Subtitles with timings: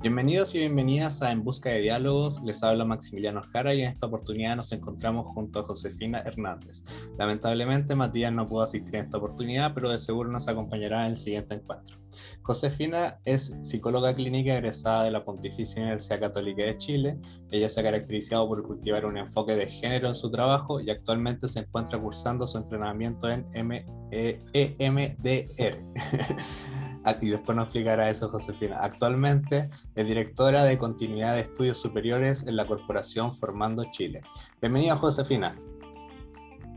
[0.00, 2.40] Bienvenidos y bienvenidas a En Busca de Diálogos.
[2.44, 6.84] Les habla Maximiliano Jara y en esta oportunidad nos encontramos junto a Josefina Hernández.
[7.18, 11.16] Lamentablemente Matías no pudo asistir en esta oportunidad, pero de seguro nos acompañará en el
[11.16, 11.98] siguiente encuentro.
[12.42, 17.18] Josefina es psicóloga clínica egresada de la Pontificia Universidad Católica de Chile.
[17.50, 21.48] Ella se ha caracterizado por cultivar un enfoque de género en su trabajo y actualmente
[21.48, 23.48] se encuentra cursando su entrenamiento en
[24.12, 25.82] EMDR.
[27.20, 28.78] y después nos explicará eso Josefina.
[28.80, 34.20] Actualmente es directora de continuidad de estudios superiores en la Corporación Formando Chile.
[34.60, 35.56] Bienvenida Josefina.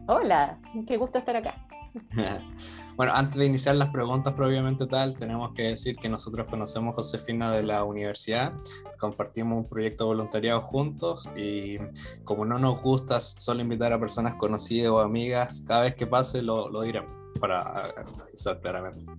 [0.07, 1.66] Hola, qué gusto estar acá.
[2.95, 6.95] bueno, antes de iniciar las preguntas propiamente tal, tenemos que decir que nosotros conocemos a
[6.95, 8.54] Josefina de la universidad,
[8.99, 11.77] compartimos un proyecto voluntariado juntos y
[12.23, 16.41] como no nos gusta solo invitar a personas conocidas o amigas, cada vez que pase
[16.41, 17.91] lo, lo diremos para
[18.27, 19.12] avisar claramente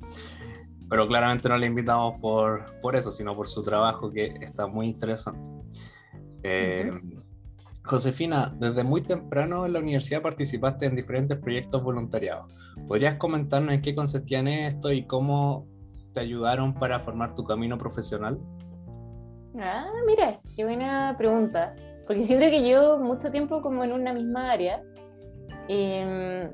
[0.92, 4.88] pero claramente no le invitamos por, por eso, sino por su trabajo que está muy
[4.88, 5.50] interesante.
[6.42, 6.92] Eh,
[7.82, 12.52] Josefina, desde muy temprano en la universidad participaste en diferentes proyectos voluntariados.
[12.86, 15.66] ¿Podrías comentarnos en qué consistían esto y cómo
[16.12, 18.38] te ayudaron para formar tu camino profesional?
[19.58, 21.74] Ah, mira, qué buena pregunta.
[22.06, 24.82] Porque siento que llevo mucho tiempo como en una misma área.
[25.68, 26.52] Eh,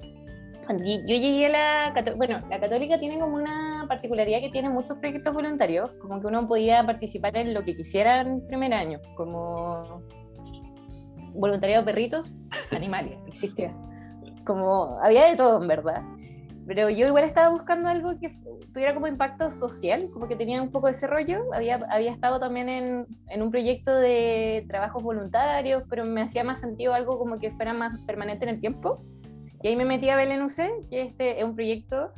[0.76, 5.32] yo llegué a la bueno, la católica tiene como una particularidad que tiene muchos proyectos
[5.32, 10.02] voluntarios, como que uno podía participar en lo que quisiera en primer año, como
[11.32, 12.32] voluntariado perritos,
[12.76, 13.74] animales, existía.
[14.44, 16.02] Como había de todo en verdad.
[16.66, 18.30] Pero yo igual estaba buscando algo que
[18.74, 21.44] tuviera como impacto social, como que tenía un poco de ese rollo.
[21.54, 26.60] Había, había estado también en, en un proyecto de trabajos voluntarios, pero me hacía más
[26.60, 29.02] sentido algo como que fuera más permanente en el tiempo.
[29.62, 32.12] Y ahí me metí a Belén UC, que este es un proyecto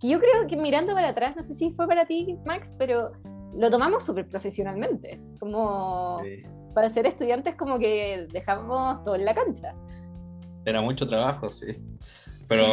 [0.00, 3.12] que yo creo que mirando para atrás, no sé si fue para ti, Max, pero
[3.54, 5.20] lo tomamos súper profesionalmente.
[5.38, 6.20] Como
[6.74, 9.74] para ser estudiantes, como que dejamos todo en la cancha.
[10.64, 11.76] Era mucho trabajo, sí.
[12.48, 12.64] Pero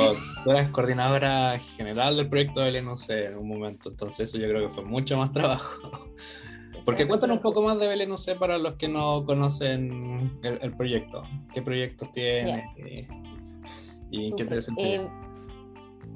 [0.44, 4.48] tú eras coordinadora general del proyecto de Belén UC en un momento, entonces eso yo
[4.48, 5.90] creo que fue mucho más trabajo.
[6.86, 11.24] Porque cuéntanos un poco más de Belén UC para los que no conocen el, proyecto.
[11.53, 12.69] ¿Qué proyectos tiene?
[14.13, 15.09] ¿Y qué te eh,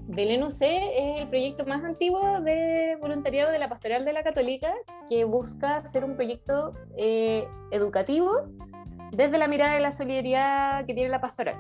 [0.08, 4.72] Belén UC es el proyecto más antiguo de voluntariado de la Pastoral de la Católica
[5.10, 8.32] que busca ser un proyecto eh, educativo
[9.12, 11.56] desde la mirada de la solidaridad que tiene la pastoral.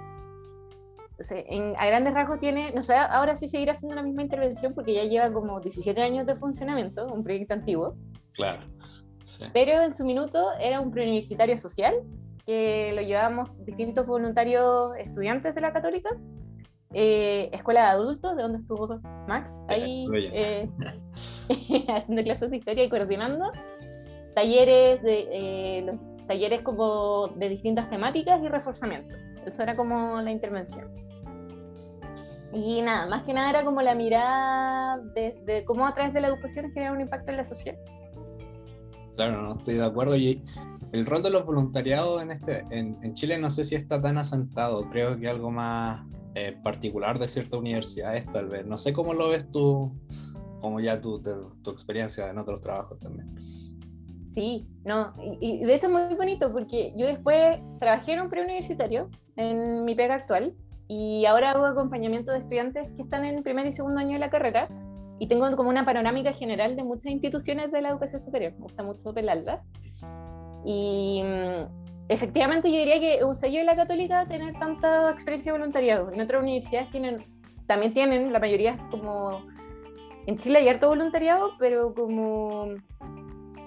[1.09, 1.43] Entonces,
[1.75, 5.05] a grandes rasgos tiene, no sé, ahora sí seguirá haciendo la misma intervención porque ya
[5.05, 7.95] lleva como 17 años de funcionamiento, un proyecto antiguo.
[8.33, 8.61] Claro.
[9.53, 11.95] Pero en su minuto era un preuniversitario social
[12.47, 16.09] que lo llevamos distintos voluntarios estudiantes de la Católica,
[16.94, 18.88] eh, Escuela de Adultos, de donde estuvo
[19.28, 20.69] Max, ahí eh,
[21.90, 23.52] haciendo clases de historia y coordinando,
[24.34, 29.14] talleres de eh, los talleres como de distintas temáticas y reforzamiento.
[29.46, 30.90] Eso era como la intervención.
[32.53, 36.22] Y nada, más que nada era como la mirada de, de cómo a través de
[36.22, 37.78] la educación genera un impacto en la sociedad.
[39.18, 40.16] Claro, no estoy de acuerdo.
[40.16, 40.44] Y
[40.91, 44.89] el rol de los voluntariados en, este, en, Chile no sé si está tan asentado,
[44.89, 46.05] creo que algo más
[46.35, 48.65] eh, particular de ciertas universidades tal vez.
[48.65, 49.93] No sé cómo lo ves tú,
[50.61, 53.33] como ya tu, tu experiencia en otros trabajos también.
[54.37, 59.09] Sí, no, y, de hecho es muy bonito porque yo después trabajé en un preuniversitario
[59.35, 60.55] en mi pega actual
[60.87, 64.29] y ahora hago acompañamiento de estudiantes que están en primer y segundo año de la
[64.29, 64.69] carrera
[65.17, 68.53] y tengo como una panorámica general de muchas instituciones de la educación superior.
[68.53, 69.63] Me gusta mucho pelarla.
[70.69, 75.53] Y mm, efectivamente yo diría que es un sello de la católica tener tanta experiencia
[75.53, 76.11] de voluntariado.
[76.11, 77.25] En otras universidades tienen,
[77.67, 79.45] también tienen, la mayoría como...
[80.25, 82.67] En Chile hay harto voluntariado, pero como,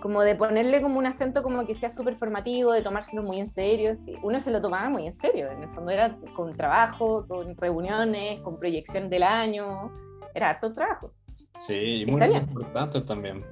[0.02, 3.46] como de ponerle como un acento como que sea súper formativo, de tomárselo muy en
[3.46, 3.96] serio.
[3.96, 4.14] Sí.
[4.22, 8.42] Uno se lo tomaba muy en serio, en el fondo era con trabajo, con reuniones,
[8.42, 9.90] con proyección del año,
[10.34, 11.14] era harto trabajo.
[11.56, 13.42] Sí, y muy, importante también.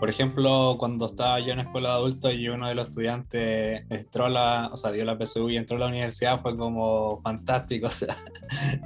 [0.00, 4.24] Por ejemplo, cuando estaba yo en escuela de adultos y uno de los estudiantes entró
[4.24, 7.86] a la, o sea, dio la PSU y entró a la universidad, fue como fantástico,
[7.88, 8.16] o sea,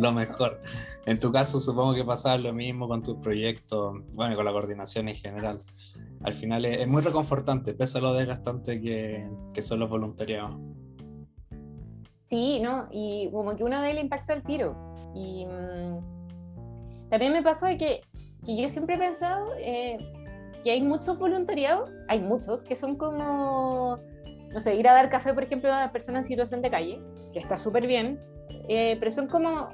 [0.00, 0.60] lo mejor.
[1.06, 5.08] En tu caso, supongo que pasaba lo mismo con tu proyecto, bueno, con la coordinación
[5.08, 5.60] en general.
[6.24, 10.56] Al final es, muy reconfortante, pese a lo desgastante que, que son los voluntariados.
[12.24, 12.88] Sí, ¿no?
[12.90, 14.74] Y como que uno ve el impacto al tiro.
[15.14, 18.00] Y mm, también me pasó de que
[18.44, 19.98] que yo siempre he pensado eh,
[20.64, 23.98] que hay muchos voluntariados, hay muchos, que son como,
[24.50, 27.02] no sé, ir a dar café, por ejemplo, a una persona en situación de calle,
[27.34, 28.18] que está súper bien,
[28.68, 29.68] eh, pero son como,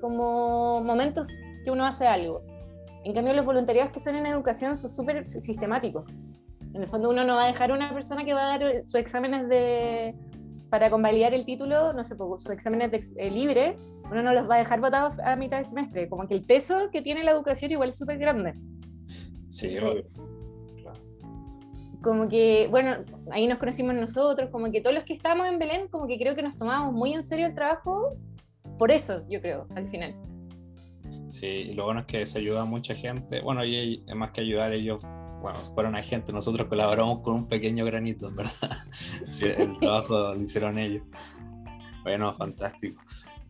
[0.00, 1.28] como momentos
[1.62, 2.42] que uno hace algo.
[3.04, 6.10] En cambio, los voluntariados que son en educación son súper sistemáticos.
[6.72, 8.82] En el fondo uno no va a dejar a una persona que va a dar
[8.86, 10.14] sus exámenes de
[10.70, 13.78] para convalidar el título, no sé, pues, sus exámenes de, eh, libre,
[14.10, 16.08] uno no los va a dejar votados a mitad de semestre.
[16.08, 18.54] Como que el peso que tiene la educación igual es súper grande.
[19.48, 19.72] Sí,
[22.02, 22.96] Como que, bueno,
[23.30, 26.34] ahí nos conocimos nosotros, como que todos los que estamos en Belén, como que creo
[26.34, 28.16] que nos tomamos muy en serio el trabajo,
[28.78, 30.14] por eso, yo creo, al final.
[31.28, 33.40] Sí, y lo bueno es que se ayuda a mucha gente.
[33.40, 35.04] Bueno, y más que ayudar, ellos
[35.44, 38.52] bueno, fueron agentes, nosotros colaboramos con un pequeño granito, en verdad.
[39.30, 41.02] sí, el trabajo lo hicieron ellos.
[42.02, 43.02] Bueno, fantástico.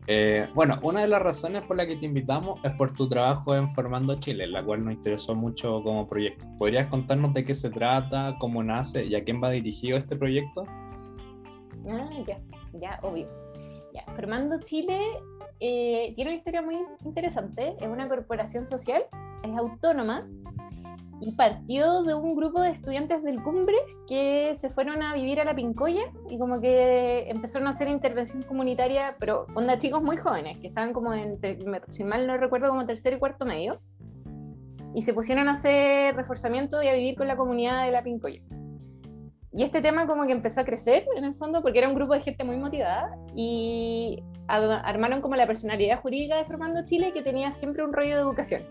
[0.07, 3.55] Eh, bueno, una de las razones por la que te invitamos es por tu trabajo
[3.55, 6.45] en Formando Chile, la cual nos interesó mucho como proyecto.
[6.59, 10.63] ¿Podrías contarnos de qué se trata, cómo nace y a quién va dirigido este proyecto?
[11.89, 12.39] Ah, ya,
[12.73, 13.27] ya, obvio.
[13.93, 14.99] Ya, Formando Chile
[15.59, 17.75] eh, tiene una historia muy interesante.
[17.79, 19.05] Es una corporación social,
[19.43, 20.27] es autónoma
[21.21, 23.75] y partió de un grupo de estudiantes del Cumbre
[24.07, 28.43] que se fueron a vivir a la Pincoya y como que empezaron a hacer intervención
[28.43, 31.39] comunitaria, pero onda chicos muy jóvenes, que estaban como en,
[31.87, 33.79] si mal no recuerdo, como tercer y cuarto medio,
[34.93, 38.41] y se pusieron a hacer reforzamiento y a vivir con la comunidad de la Pincoya.
[39.57, 42.13] Y este tema como que empezó a crecer en el fondo porque era un grupo
[42.13, 47.53] de gente muy motivada y armaron como la personalidad jurídica de Formando Chile que tenía
[47.53, 48.63] siempre un rollo de educación.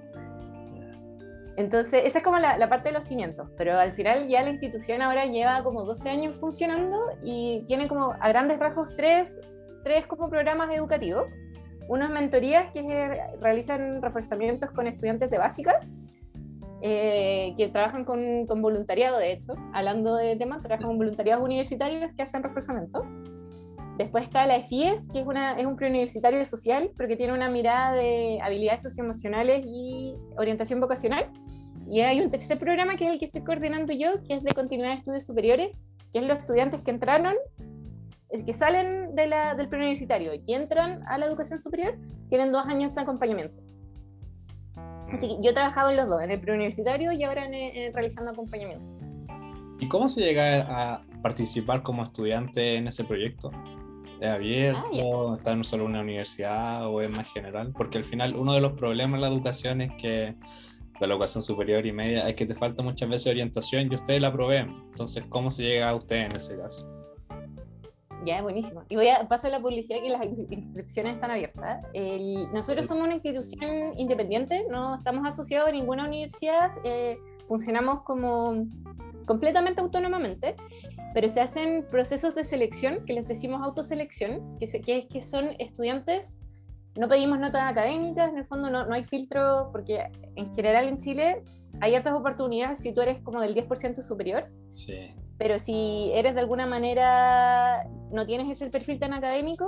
[1.57, 5.03] Entonces, esa es como la, parte de los cimientos, pero al final ya la institución
[5.03, 9.41] ahora lleva como 12 años funcionando y tiene como a grandes rasgos tres,
[9.85, 11.27] tres como programas educativos.
[11.89, 15.81] Unas mentorías que realizan reforzamientos con estudiantes de básica,
[16.83, 22.11] eh, que trabajan con, con, voluntariado, de hecho, hablando de temas, trabajan con voluntariados universitarios
[22.17, 23.05] que hacen reforzamiento.
[23.99, 27.49] Después está la EFIES, que es, una, es un preuniversitario social, pero que tiene una
[27.49, 31.31] mirada de habilidades socioemocionales y orientación vocacional.
[31.89, 34.53] Y hay un tercer programa que es el que estoy coordinando yo, que es de
[34.53, 35.71] continuidad de estudios superiores,
[36.13, 37.35] que es los estudiantes que entraron,
[38.43, 41.97] que salen de la, del preuniversitario y entran a la educación superior,
[42.29, 43.63] tienen dos años de acompañamiento.
[45.13, 48.33] Así que yo he trabajado en los dos, en el preuniversitario y ahora en, realizando
[48.33, 48.85] acompañamiento.
[49.79, 53.53] ¿Y cómo se llega a participar como estudiante en ese proyecto?
[54.25, 55.33] ¿Es abierto?
[55.33, 57.75] Ah, ¿Está en solo una universidad o es más general?
[57.77, 60.35] Porque al final uno de los problemas de la educación es que
[60.99, 64.23] de la educación superior y media es que te falta muchas veces orientación y ustedes
[64.23, 64.71] la proveen.
[64.93, 66.89] Entonces, ¿cómo se llega a usted en ese caso?
[68.25, 68.85] Ya, buenísimo.
[68.89, 71.83] Y voy a pasar la publicidad que las inscripciones están abiertas.
[72.55, 78.65] nosotros somos una institución independiente, no estamos asociados a ninguna universidad, eh, funcionamos como
[79.27, 80.57] completamente autónomamente,
[81.15, 86.41] pero se hacen procesos de selección, que les decimos autoselección, que, que, que son estudiantes,
[86.97, 90.99] no pedimos notas académicas, en el fondo no, no hay filtro, porque en general en
[90.99, 91.43] Chile
[91.81, 94.51] hay altas oportunidades si tú eres como del 10% superior.
[94.69, 95.15] Sí.
[95.39, 99.67] Pero si eres de alguna manera, no tienes ese perfil tan académico,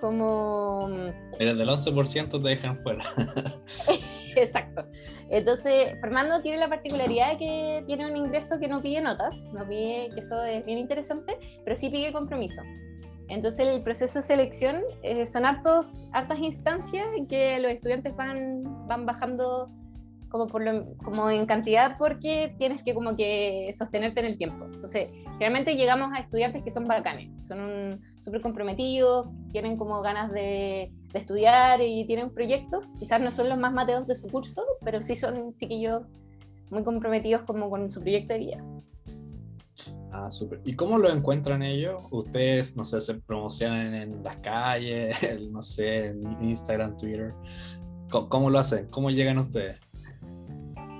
[0.00, 0.88] como...
[1.38, 3.04] Eres del 11% te dejan fuera.
[4.36, 4.84] Exacto.
[5.30, 9.66] Entonces, Fernando tiene la particularidad de que tiene un ingreso que no pide notas, no
[9.68, 12.62] pide, que eso es bien interesante, pero sí pide compromiso.
[13.28, 18.86] Entonces, el proceso de selección eh, son hartos, hartas instancias en que los estudiantes van,
[18.86, 19.70] van bajando
[20.28, 20.62] como, por
[21.04, 24.66] como en cantidad porque tienes que como que sostenerte en el tiempo.
[24.66, 30.92] Entonces, generalmente llegamos a estudiantes que son bacanes, son súper comprometidos, tienen como ganas de,
[31.12, 32.88] de, estudiar y tienen proyectos.
[32.98, 36.02] Quizás no son los más mateos de su curso, pero sí son chiquillos
[36.70, 38.64] muy comprometidos como con su proyecto de vida.
[40.10, 40.60] Ah, súper.
[40.64, 42.02] ¿Y cómo lo encuentran ellos?
[42.10, 45.16] Ustedes, no sé, se promocionan en las calles,
[45.52, 47.34] no sé, en Instagram, Twitter.
[48.10, 48.88] ¿Cómo, cómo lo hacen?
[48.90, 49.78] ¿Cómo llegan ustedes?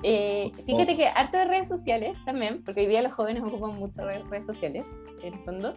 [0.03, 4.05] Eh, fíjate que harto de redes sociales también, porque hoy día los jóvenes ocupan mucho
[4.05, 4.85] redes sociales,
[5.23, 5.75] en el fondo,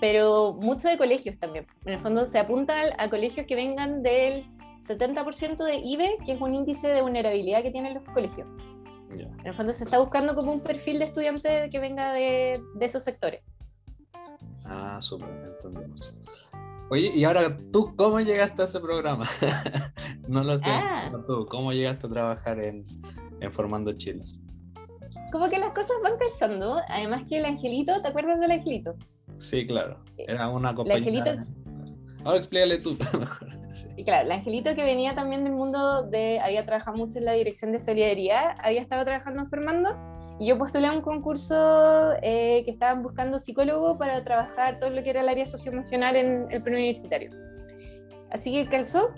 [0.00, 1.66] pero mucho de colegios también.
[1.84, 4.46] En el fondo se apunta a colegios que vengan del
[4.86, 8.46] 70% de IBE, que es un índice de vulnerabilidad que tienen los colegios.
[9.10, 12.84] En el fondo se está buscando como un perfil de estudiante que venga de, de
[12.84, 13.42] esos sectores.
[14.64, 16.14] Ah, súper, entendemos.
[16.90, 19.26] Oye, y ahora tú, ¿cómo llegaste a ese programa?
[20.28, 21.10] no lo estoy ah.
[21.26, 22.84] tú, ¿cómo llegaste a trabajar en,
[23.40, 24.24] en Formando Chile?
[25.32, 28.94] Como que las cosas van pensando, además que el Angelito, ¿te acuerdas del Angelito?
[29.38, 31.22] Sí, claro, era una compañía.
[31.22, 31.30] Angelito...
[32.24, 33.48] Ahora explícale tú mejor.
[33.72, 34.04] Sí.
[34.04, 37.72] claro, el Angelito que venía también del mundo de, había trabajado mucho en la dirección
[37.72, 39.96] de solidaridad, había estado trabajando en Formando
[40.40, 45.02] y yo postulé a un concurso eh, que estaban buscando psicólogo para trabajar todo lo
[45.02, 47.30] que era el área socioemocional en el preuniversitario.
[48.30, 49.10] Así que calzó.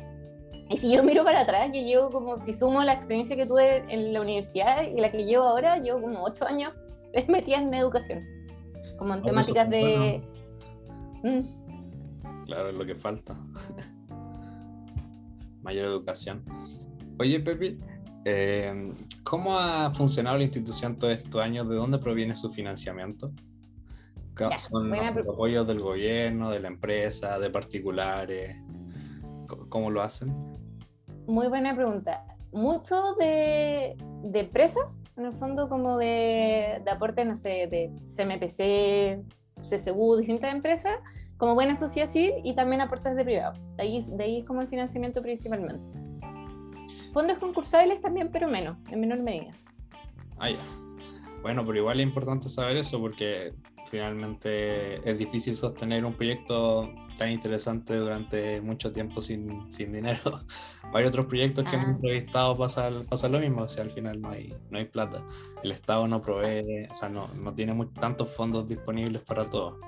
[0.71, 3.79] Y si yo miro para atrás, yo llevo como, si sumo la experiencia que tuve
[3.93, 6.73] en la universidad y la que llevo ahora, llevo como ocho años
[7.29, 8.25] metida en educación,
[8.99, 10.23] como en Ah, temáticas de...
[11.25, 12.45] Mm.
[12.47, 13.35] Claro, es lo que falta.
[15.62, 16.43] Mayor educación.
[17.19, 17.79] Oye, Pepi,
[18.25, 18.93] eh,
[19.25, 21.69] ¿cómo ha funcionado la institución todos estos años?
[21.69, 23.33] ¿De dónde proviene su financiamiento?
[24.39, 28.57] Ya, ¿Son buena pre- apoyos del gobierno, de la empresa, de particulares?
[29.69, 30.35] ¿Cómo lo hacen?
[31.31, 32.25] Muy buena pregunta.
[32.51, 39.25] Mucho de, de empresas, en el fondo como de, de aportes, no sé, de CMPC,
[39.61, 40.97] CSU, distintas empresas,
[41.37, 43.53] como buena sociedad civil y también aportes de privado.
[43.77, 45.79] De ahí, de ahí es como el financiamiento principalmente.
[47.13, 49.53] Fondos concursables también, pero menos, en menor medida.
[50.37, 50.59] Ah, ya.
[51.43, 53.55] Bueno, pero igual es importante saber eso porque
[53.90, 60.20] finalmente es difícil sostener un proyecto tan interesante durante mucho tiempo sin, sin dinero.
[60.94, 61.82] Hay otros proyectos que Ah.
[61.82, 65.23] hemos entrevistado pasa, pasa lo mismo, o sea, al final no hay, no hay plata.
[65.62, 69.78] El Estado no provee, o sea, no, no tiene mu- tantos fondos disponibles para todo.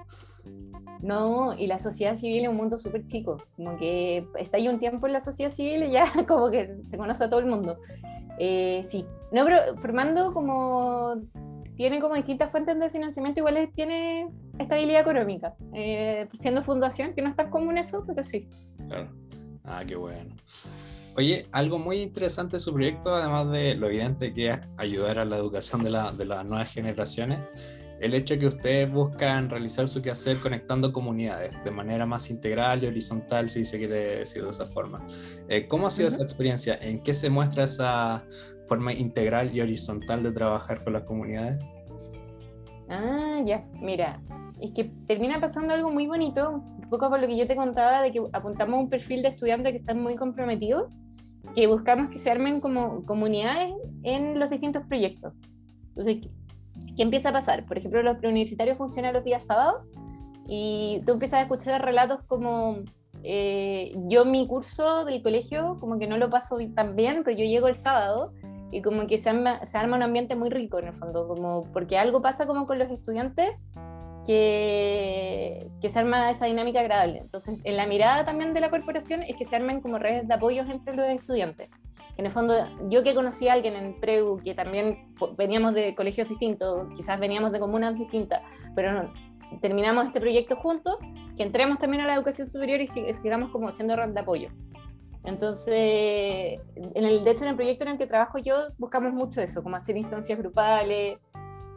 [1.01, 4.79] No, y la sociedad civil es un mundo súper chico, como que está ahí un
[4.79, 7.79] tiempo en la sociedad civil y ya como que se conoce a todo el mundo.
[8.39, 11.21] Eh, sí, no, pero formando como,
[11.83, 17.29] tiene como distintas fuentes de financiamiento, igual tiene estabilidad económica, Eh, siendo fundación, que no
[17.31, 18.47] es tan común eso, pero sí.
[18.87, 19.11] Claro.
[19.65, 20.37] Ah, qué bueno.
[21.17, 25.25] Oye, algo muy interesante de su proyecto, además de lo evidente que es ayudar a
[25.25, 27.41] la educación de, la- de las nuevas generaciones,
[28.01, 32.87] el hecho que ustedes buscan realizar su quehacer conectando comunidades de manera más integral y
[32.87, 35.05] horizontal, si se quiere decir de esa forma.
[35.49, 36.15] Eh, ¿Cómo ha sido Ujú.
[36.17, 36.79] esa experiencia?
[36.81, 38.25] ¿En qué se muestra esa
[38.67, 41.59] forma integral y horizontal de trabajar con las comunidades?
[42.89, 44.21] Ah, ya, mira,
[44.61, 46.51] es que termina pasando algo muy bonito,
[46.83, 49.73] un poco por lo que yo te contaba, de que apuntamos un perfil de estudiantes
[49.73, 50.91] que están muy comprometidos,
[51.55, 55.33] que buscamos que se armen como comunidades en los distintos proyectos.
[55.89, 56.31] Entonces, ¿qué-
[56.97, 57.65] ¿qué empieza a pasar?
[57.67, 59.83] Por ejemplo, los preuniversitarios funcionan los días sábados
[60.47, 62.77] y tú empiezas a escuchar relatos como
[63.25, 67.45] eh, yo mi curso del colegio como que no lo paso tan bien, pero yo
[67.45, 68.33] llego el sábado
[68.73, 71.65] y como que se arma, se arma un ambiente muy rico en el fondo, como
[71.73, 73.51] porque algo pasa como con los estudiantes
[74.27, 77.19] que, que se arma esa dinámica agradable.
[77.19, 80.35] Entonces, en la mirada también de la corporación es que se armen como redes de
[80.35, 81.69] apoyos entre los estudiantes.
[82.17, 82.55] En el fondo,
[82.89, 87.53] yo que conocí a alguien en Preu, que también veníamos de colegios distintos, quizás veníamos
[87.53, 88.43] de comunas distintas,
[88.75, 89.13] pero no,
[89.61, 90.97] terminamos este proyecto juntos,
[91.37, 94.51] que entremos también a la educación superior y sig- sigamos como siendo red de apoyo.
[95.25, 99.41] Entonces, en el, de hecho, en el proyecto en el que trabajo yo, buscamos mucho
[99.41, 101.19] eso, como hacer instancias grupales,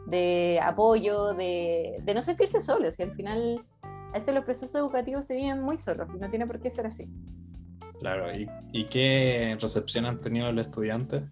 [0.06, 2.98] de apoyo, de, de no sentirse solos.
[2.98, 6.46] Y al final, a veces los procesos educativos se viven muy solos y no tiene
[6.46, 7.08] por qué ser así.
[8.00, 11.24] Claro, ¿y, y qué recepción han tenido los estudiantes?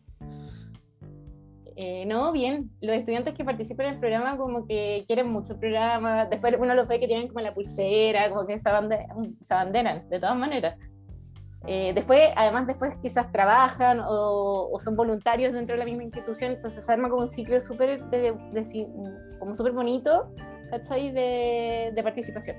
[1.77, 5.59] Eh, no, bien, los estudiantes que participan en el programa como que quieren mucho el
[5.59, 9.07] programa, después uno los ve que tienen como la pulsera, como que se, abande-
[9.41, 10.79] se abanderan, de todas maneras.
[11.67, 16.53] Eh, después, además, después quizás trabajan o, o son voluntarios dentro de la misma institución,
[16.53, 18.87] entonces se arma como un ciclo súper de, de-
[19.39, 20.31] como súper bonito,
[20.71, 21.11] ¿cachai?
[21.11, 22.57] De, de participación.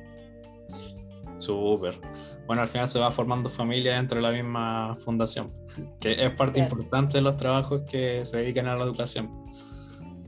[1.37, 1.99] Súper.
[2.47, 5.51] Bueno, al final se va formando familia dentro de la misma fundación,
[5.99, 6.71] que es parte Claro.
[6.75, 9.29] importante de los trabajos que se dedican a la educación.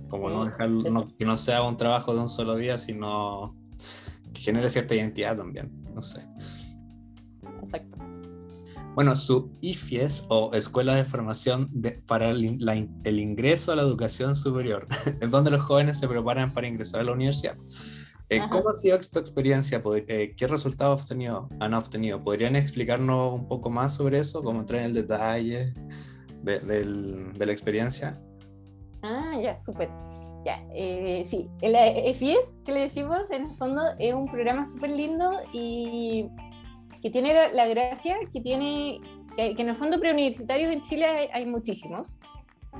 [0.09, 3.55] Como no dejar, no- que no sea un trabajo de un solo día, sino
[4.33, 5.71] que genere cierta identidad también.
[5.93, 6.21] No sé.
[8.97, 12.73] Bueno, su IFIES o Escuela de Formación de- para el, la
[13.03, 14.87] el Ingreso a la Educación Superior,
[15.21, 17.55] es donde los jóvenes se preparan para ingresar a la universidad.
[18.29, 18.41] Eh.
[18.49, 19.83] ¿Cómo ha sido esta experiencia?
[20.07, 22.23] Eh, ¿Qué resultados obtenido- han obtenido?
[22.23, 24.41] ¿Podrían explicarnos un poco más sobre eso?
[24.43, 25.75] ¿Cómo entrar en el detalle
[26.41, 28.19] de, del- de la experiencia?
[29.03, 29.89] Ah, ya, súper.
[30.43, 34.89] Ya, eh, sí, el EFIES que le decimos, en el fondo, es un programa súper
[34.89, 36.25] lindo y
[37.07, 38.99] que tiene la, gracia que tiene,
[39.37, 42.19] que, que en el fondo preuniversitarios en Chile hay, hay muchísimos,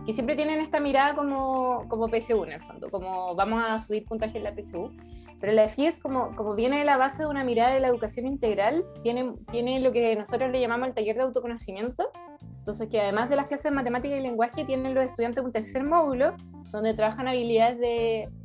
[0.06, 4.04] que siempre tienen esta mirada como, como PSU en el fondo, como vamos a subir
[4.04, 4.92] puntaje en la PSU.
[5.40, 8.28] Pero la EFIES, como, como viene de la base de una mirada de la educación
[8.28, 12.10] integral, tiene, tiene lo que nosotros le llamamos el taller de autoconocimiento,
[12.42, 15.86] entonces, que además de las clases de matemática y lenguaje, tienen los estudiantes un tercer
[15.86, 16.36] módulo
[16.74, 18.37] donde trabajan habilidades de, de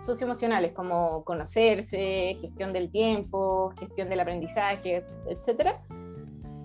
[0.00, 5.82] socioemocionales, como conocerse, gestión del tiempo, gestión del aprendizaje, etcétera,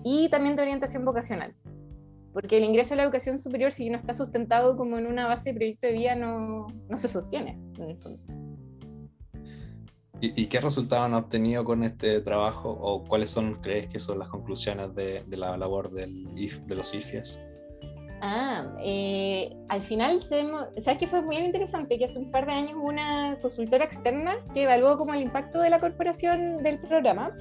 [0.02, 1.54] y también de orientación vocacional.
[2.32, 5.50] Porque el ingreso a la educación superior, si no está sustentado como en una base
[5.50, 7.58] de proyecto de vida, no, no se sostiene.
[10.20, 12.70] ¿Y, y qué resultados han obtenido con este trabajo?
[12.70, 16.92] ¿O cuáles son, crees que son las conclusiones de, de la labor del de los
[16.94, 17.40] IFIES?
[18.26, 21.98] Ah, eh, al final, ¿sabes que fue muy interesante?
[21.98, 25.68] Que hace un par de años una consultora externa que evaluó como el impacto de
[25.68, 27.36] la corporación del programa.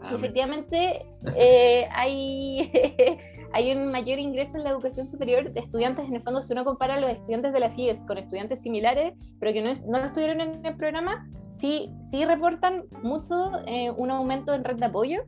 [0.00, 1.00] Ah, efectivamente,
[1.36, 2.70] eh, hay,
[3.52, 6.04] hay un mayor ingreso en la educación superior de estudiantes.
[6.06, 9.14] En el fondo, si uno compara a los estudiantes de la FIES con estudiantes similares,
[9.40, 14.54] pero que no, no estuvieron en el programa, sí, sí reportan mucho eh, un aumento
[14.54, 15.24] en red de apoyo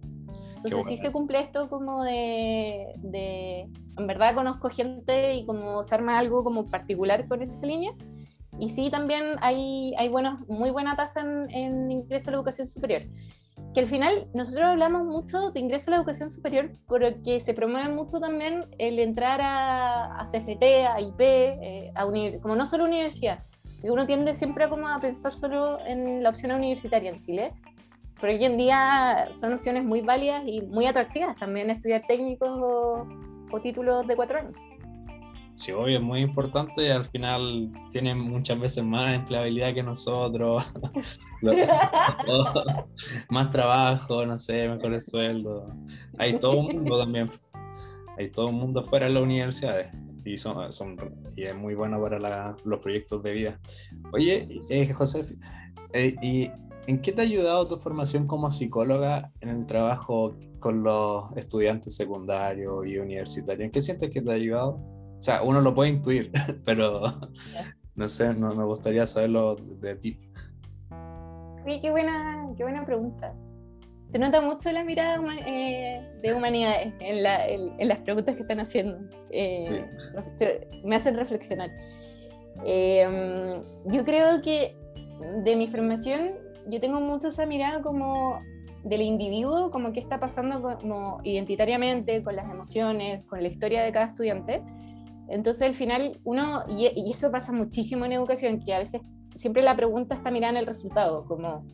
[0.65, 6.19] entonces sí se cumple esto como de, en verdad conozco gente y como se arma
[6.19, 7.93] algo como particular con esa línea.
[8.59, 13.03] Y sí también hay, hay buenos, muy buena tasa en, ingreso a la educación superior.
[13.73, 17.89] Que al final nosotros hablamos mucho de ingreso a la educación superior porque se promueve
[17.89, 22.05] mucho también el entrar a, a CFT, a IP, eh, a
[22.41, 23.41] como no solo universidad.
[23.83, 27.53] Uno tiende siempre como a pensar solo en la opción universitaria en Chile,
[28.21, 33.07] pero hoy en día son opciones muy válidas y muy atractivas también estudiar técnicos o,
[33.61, 34.53] títulos de cuatro años.
[35.55, 40.75] Sí, obvio, es muy importante al final tienen muchas veces más empleabilidad que nosotros,
[43.31, 45.73] más trabajo, no sé, mejores sueldos.
[46.19, 47.31] Hay todo un mundo también,
[48.19, 49.93] hay todo un mundo fuera de las universidades
[50.25, 50.97] y, son, son
[51.37, 53.61] y es muy bueno para los proyectos de vida.
[54.13, 55.37] Oye, eh, José,
[55.93, 56.51] eh, y
[56.87, 61.97] ¿En qué te ha ayudado tu formación como psicóloga en el trabajo con los estudiantes
[61.97, 63.65] secundarios y universitarios?
[63.65, 64.75] ¿En qué sientes que te ha ayudado?
[65.19, 66.31] O sea, uno lo puede intuir,
[66.65, 67.01] pero
[67.95, 70.21] no sé, no, me gustaría saberlo de ti.
[71.67, 73.35] Sí, qué buena, qué buena pregunta.
[74.11, 78.99] Se nota mucho la mirada eh, de humanidad en, las preguntas que están haciendo.
[79.31, 79.87] Eh,
[80.85, 81.71] me hacen reflexionar.
[82.67, 83.09] Eh,
[83.87, 84.77] yo creo que
[85.43, 88.41] de mi formación yo tengo mucho esa mirada como
[88.85, 93.93] del individuo, como qué está pasando como identitariamente, con las emociones, con la historia de
[93.93, 94.63] cada estudiante.
[95.29, 99.01] Entonces al final uno, y, eso pasa muchísimo en educación, que a veces
[99.35, 101.65] siempre la pregunta está mirada en el resultado, como...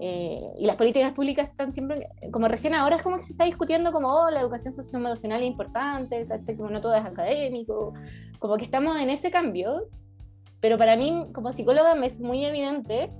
[0.00, 3.44] Eh, y las políticas públicas están siempre, como recién ahora es como que se está
[3.44, 6.24] discutiendo como, oh, la educación socioemocional es importante,
[6.56, 7.94] como no todo es académico,
[8.38, 9.88] como que estamos en ese cambio,
[10.60, 13.10] pero para mí como psicóloga me es muy evidente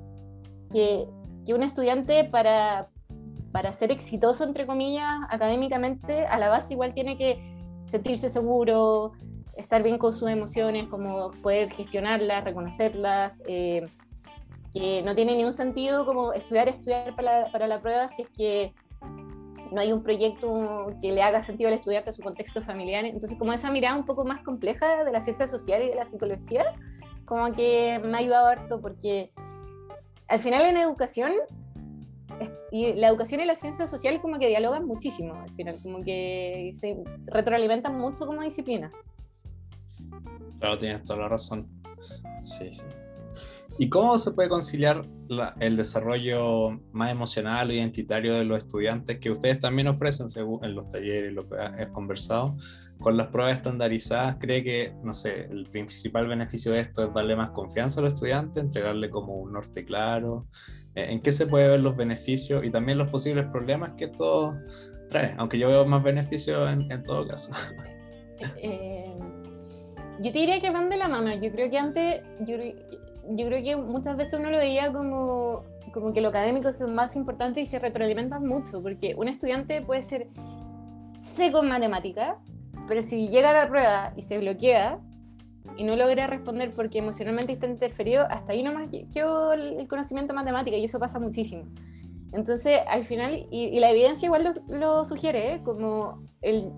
[0.73, 1.09] que,
[1.45, 2.89] que un estudiante para,
[3.53, 7.41] para ser exitoso, entre comillas, académicamente, a la base igual tiene que
[7.87, 9.13] sentirse seguro,
[9.57, 13.87] estar bien con sus emociones, como poder gestionarlas, reconocerlas, eh,
[14.73, 18.75] que no tiene ningún sentido como estudiar, estudiar para para la, prueba si es que
[19.73, 23.05] no hay un proyecto que le haga sentido al estudiante a su contexto familiar.
[23.05, 26.05] Entonces, como esa mirada un poco más compleja de la ciencia social y de la
[26.05, 26.65] psicología,
[27.25, 29.33] como que me ha ayudado harto porque
[30.29, 31.33] al final en educación,
[32.71, 36.71] y la educación y la ciencia social como que dialogan muchísimo, al final, como que
[36.75, 38.93] se retroalimentan mucho como disciplinas.
[40.61, 41.67] Claro, tienes toda la razón.
[42.43, 42.85] Sí, sí.
[43.79, 45.07] ¿Y cómo se puede conciliar
[45.61, 50.75] el desarrollo más emocional o identitario de los estudiantes que ustedes también ofrecen según en
[50.75, 52.57] los talleres, lo que he conversado,
[52.99, 54.37] con las pruebas estandarizadas?
[54.41, 58.15] ¿Cree que, no sé, el principal beneficio de esto es darle más confianza a los
[58.15, 60.49] estudiantes, entregarle como un norte claro?
[60.97, 64.57] Eh, ¿En qué se puede ver los beneficios y también los posibles problemas que esto
[65.09, 65.37] trae?
[65.39, 67.53] Aunque yo veo más beneficios en, en todo caso.
[68.63, 69.19] Eh,
[70.21, 71.33] yo te diría que van de la mano.
[71.35, 72.57] Yo creo que antes, yo,
[73.31, 76.89] yo creo que muchas veces uno lo veía como, como que lo académico es lo
[76.89, 80.29] más importante y se retroalimentan mucho, porque un estudiante puede ser
[81.21, 82.39] seco en matemática,
[82.87, 85.01] pero si llega a la prueba y se bloquea
[85.77, 90.77] y no logra responder porque emocionalmente está interferido, hasta ahí nomás quedó el conocimiento matemático
[90.77, 91.65] y eso pasa muchísimo.
[92.33, 95.63] Entonces, al final, y, la evidencia igual lo, lo sugiere, ¿eh?
[95.65, 96.73] como el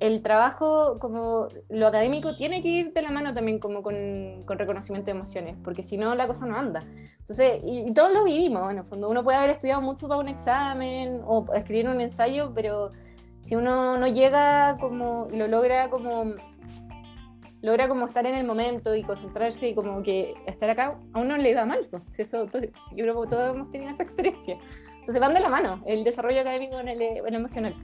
[0.00, 4.58] el trabajo, como lo académico, tiene que ir de la mano también como con, con
[4.58, 6.84] reconocimiento de emociones, porque si no, la cosa no anda.
[7.18, 9.08] Entonces, y, todos lo vivimos, en el fondo.
[9.08, 12.92] Uno puede haber estudiado mucho para un examen o escribir un ensayo, pero
[13.42, 16.34] si uno no llega como, lo logra como,
[17.60, 21.36] logra como estar en el momento y concentrarse y como que estar acá, a uno
[21.36, 21.86] le va mal.
[21.90, 22.02] Pues.
[22.18, 24.56] Eso, yo creo que todos hemos tenido esa experiencia.
[24.98, 27.74] Entonces van de la mano, el desarrollo académico en el, en el emocional.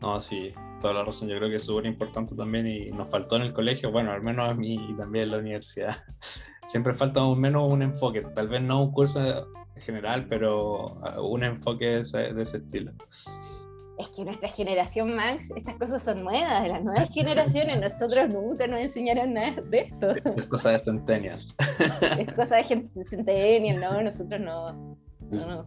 [0.00, 1.28] No, sí, toda la razón.
[1.28, 4.22] Yo creo que es súper importante también y nos faltó en el colegio, bueno, al
[4.22, 5.96] menos a mí y también en la universidad.
[6.66, 11.42] Siempre falta un menos un enfoque, tal vez no un curso general, pero uh, un
[11.44, 12.92] enfoque de ese, estilo.
[13.98, 18.66] Es que nuestra generación, Max, estas cosas son nuevas, de las nuevas generaciones, nosotros nunca
[18.66, 20.14] nos enseñaron nada de esto.
[20.36, 21.54] Es cosa de centennials.
[22.18, 24.96] Es cosa de gente centennial, no, nosotros no.
[25.30, 25.66] no, no.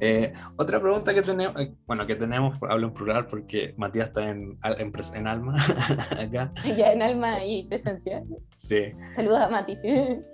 [0.00, 4.30] Eh, otra pregunta que tenemos, eh, bueno, que tenemos, hablo en plural porque Matías está
[4.30, 5.54] en, en, en Alma,
[6.18, 6.52] acá.
[6.76, 8.22] Ya, en Alma y presencia.
[8.56, 8.92] Sí.
[9.14, 9.76] Saludos a Mati.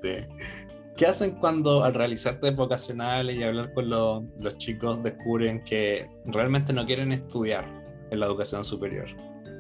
[0.03, 0.27] Sí.
[0.97, 6.09] ¿Qué hacen cuando al realizar test vocacionales y hablar con los, los chicos descubren que
[6.25, 7.67] realmente no quieren estudiar
[8.11, 9.07] en la educación superior?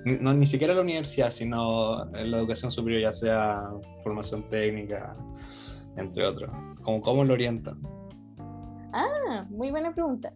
[0.07, 3.65] Ni, no, ni siquiera en la universidad, sino en la educación superior, ya sea
[4.03, 5.15] formación técnica,
[5.97, 6.51] entre otros.
[6.83, 7.83] ¿Cómo, cómo lo orientan?
[8.99, 10.33] Ah, muy buena pregunta.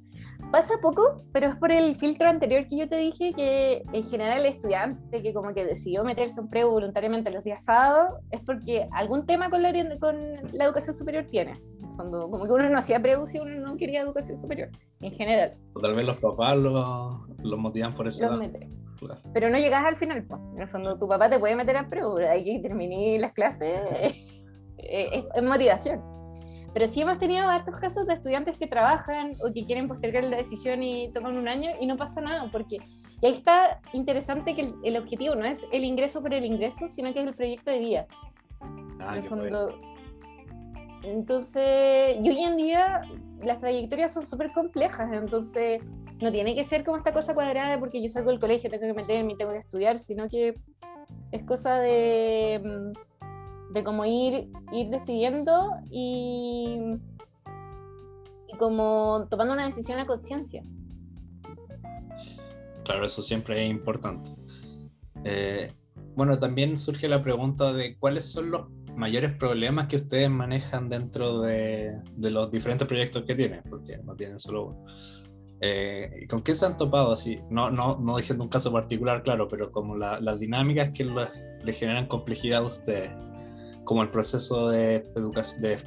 [0.52, 4.40] Pasa poco, pero es por el filtro anterior que yo te dije que en general
[4.40, 8.86] el estudiante que como que decidió meterse un preu voluntariamente los días sábados es porque
[8.92, 10.16] algún tema con la, con
[10.52, 11.58] la educación superior tiene.
[11.96, 14.68] Cuando, como que uno no hacía preu si uno no quería educación superior,
[15.00, 15.56] en general.
[15.72, 18.28] O tal vez los papás los, los motivan por eso.
[18.98, 19.22] Claro.
[19.32, 20.38] Pero no llegas al final, pues.
[20.54, 23.80] En el fondo, tu papá te puede meter a preu, hay que terminar las clases,
[24.76, 26.09] es, es motivación.
[26.72, 30.36] Pero sí hemos tenido hartos casos de estudiantes que trabajan o que quieren postergar la
[30.36, 32.78] decisión y toman un año y no pasa nada, porque
[33.22, 37.12] y ahí está interesante que el, objetivo no es el ingreso por el ingreso, sino
[37.12, 38.06] que es el proyecto de vida.
[38.98, 39.78] Ah, en fondo.
[41.02, 43.02] Entonces, y hoy en día
[43.42, 45.82] las trayectorias son súper complejas, entonces
[46.20, 48.94] no tiene que ser como esta cosa cuadrada porque yo salgo del colegio, tengo que
[48.94, 50.54] meterme, tengo que estudiar, sino que
[51.32, 53.09] es cosa de mm,
[53.72, 56.78] de cómo ir, ir decidiendo y,
[58.48, 60.64] y como tomando una decisión a conciencia.
[62.84, 64.30] Claro, eso siempre es importante.
[65.24, 65.72] Eh,
[66.16, 71.40] bueno, también surge la pregunta de cuáles son los mayores problemas que ustedes manejan dentro
[71.40, 74.84] de, de los diferentes proyectos que tienen, porque no tienen solo uno.
[75.60, 77.38] Eh, ¿Con qué se han topado así?
[77.50, 82.06] No, no, no diciendo un caso particular, claro, pero como las dinámicas que le generan
[82.06, 83.10] complejidad a ustedes
[83.84, 85.78] como el proceso de educación, de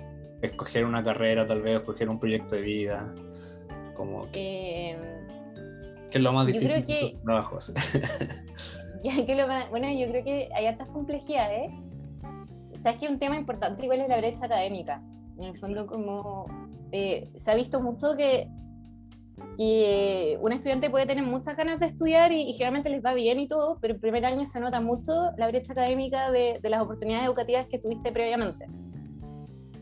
[0.42, 3.14] escoger una carrera, tal vez, escoger un proyecto de vida,
[3.96, 5.00] como que, em,
[6.12, 7.74] es lo más difícil yo creo que, trabajos.
[9.04, 11.72] ya que lo, bueno, yo creo que hay altas complejidades.
[12.76, 15.02] Sabes que un tema importante igual es la brecha académica.
[15.38, 16.46] En el fondo, como
[16.92, 18.48] eh, se ha visto mucho que
[19.56, 23.48] que un estudiante puede tener muchas ganas de estudiar y, generalmente les va bien y
[23.48, 27.26] todo, pero el primer año se nota mucho la brecha académica de, de las oportunidades
[27.26, 28.66] educativas que tuviste previamente.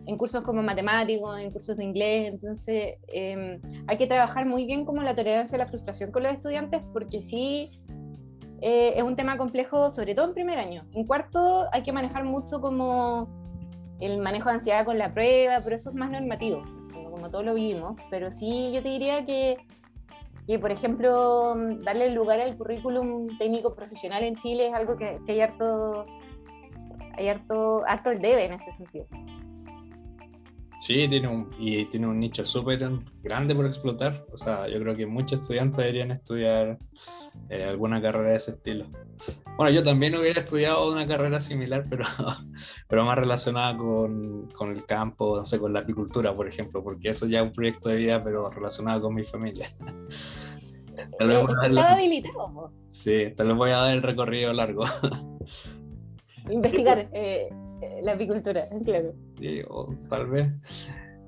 [0.05, 4.83] En cursos como matemáticos, en cursos de inglés, entonces em, hay que trabajar muy bien
[4.83, 7.71] como la tolerancia a la frustración con los estudiantes, porque sí
[8.61, 10.85] eh, es un tema complejo, sobre todo en primer año.
[10.93, 13.29] En cuarto hay que manejar mucho como
[13.99, 16.63] el manejo de ansiedad con la prueba, pero eso es más normativo
[17.21, 19.57] como todos lo vivimos, pero sí yo te diría que,
[20.47, 21.53] que, por ejemplo,
[21.83, 26.07] darle lugar al currículum técnico profesional en Chile es algo que, hay harto,
[27.15, 29.05] hay harto, harto el debe en ese sentido.
[30.79, 32.89] Sí, tiene un, y tiene un nicho súper
[33.21, 34.25] grande por explotar.
[34.33, 36.79] O sea, yo creo que muchos estudiantes deberían estudiar
[37.49, 38.85] eh, alguna carrera de ese estilo.
[39.57, 42.05] Bueno, yo también hubiera estudiado una carrera similar, pero,
[42.87, 47.09] pero más relacionada con, con el campo, no sé, con la apicultura, por ejemplo, porque
[47.09, 49.67] eso ya es un proyecto de vida, pero relacionado con mi familia.
[51.19, 52.71] Estaba habilitado.
[52.91, 54.85] Sí, te lo voy a dar el recorrido largo.
[56.49, 57.09] Investigar.
[57.13, 57.49] Eh,
[58.03, 59.13] la apicultura, claro.
[59.39, 60.47] Sí, o tal vez.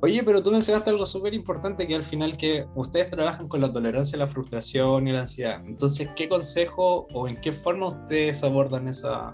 [0.03, 3.71] Oye, pero tú mencionaste algo súper importante que al final que ustedes trabajan con la
[3.71, 5.61] tolerancia la frustración y la ansiedad.
[5.65, 9.33] Entonces, ¿qué consejo o en qué forma ustedes abordan esa,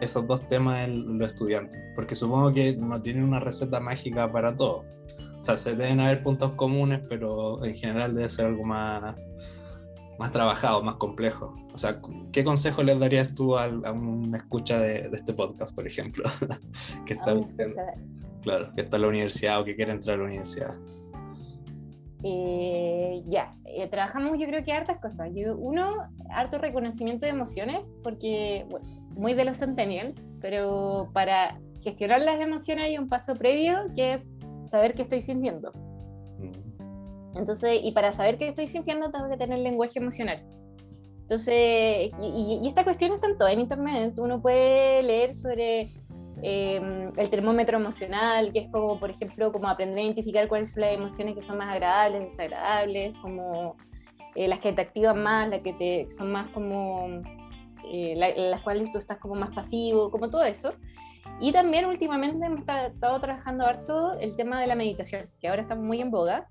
[0.00, 1.78] esos dos temas en los estudiantes?
[1.94, 4.84] Porque supongo que no tienen una receta mágica para todo.
[5.40, 9.14] O sea, se deben haber puntos comunes, pero en general debe ser algo más,
[10.18, 11.54] más trabajado, más complejo.
[11.72, 12.00] O sea,
[12.32, 16.24] ¿qué consejo le darías tú a, a una escucha de, de, este podcast, por ejemplo?
[17.06, 17.34] que está,
[18.42, 20.74] claro, que está en la universidad o que quiere entrar a la universidad.
[22.24, 25.30] Eh, ya, eh, trabajamos yo creo que hartas cosas.
[25.34, 32.20] Yo, uno, harto reconocimiento de emociones, porque bueno, muy de los centennials, pero para gestionar
[32.20, 34.32] las emociones hay un paso previo que es
[34.66, 35.72] saber qué estoy sintiendo.
[37.34, 40.44] Entonces, y para saber qué estoy sintiendo, tengo que tener lenguaje emocional.
[41.22, 44.14] Entonces, y, esta cuestión está en todo en internet.
[44.18, 45.90] Uno puede leer sobre
[46.42, 50.82] em, el termómetro emocional, que es como, por ejemplo, como aprender a identificar cuáles son
[50.82, 53.76] las emociones que son más agradables, desagradables, como
[54.34, 57.22] eh, las que te activan más, las que te son más como
[57.90, 60.74] eh, las cuales tú estás como más pasivo, como todo eso.
[61.40, 65.76] Y también últimamente hemos estado trabajando harto el tema de la meditación, que ahora está
[65.76, 66.48] muy en boga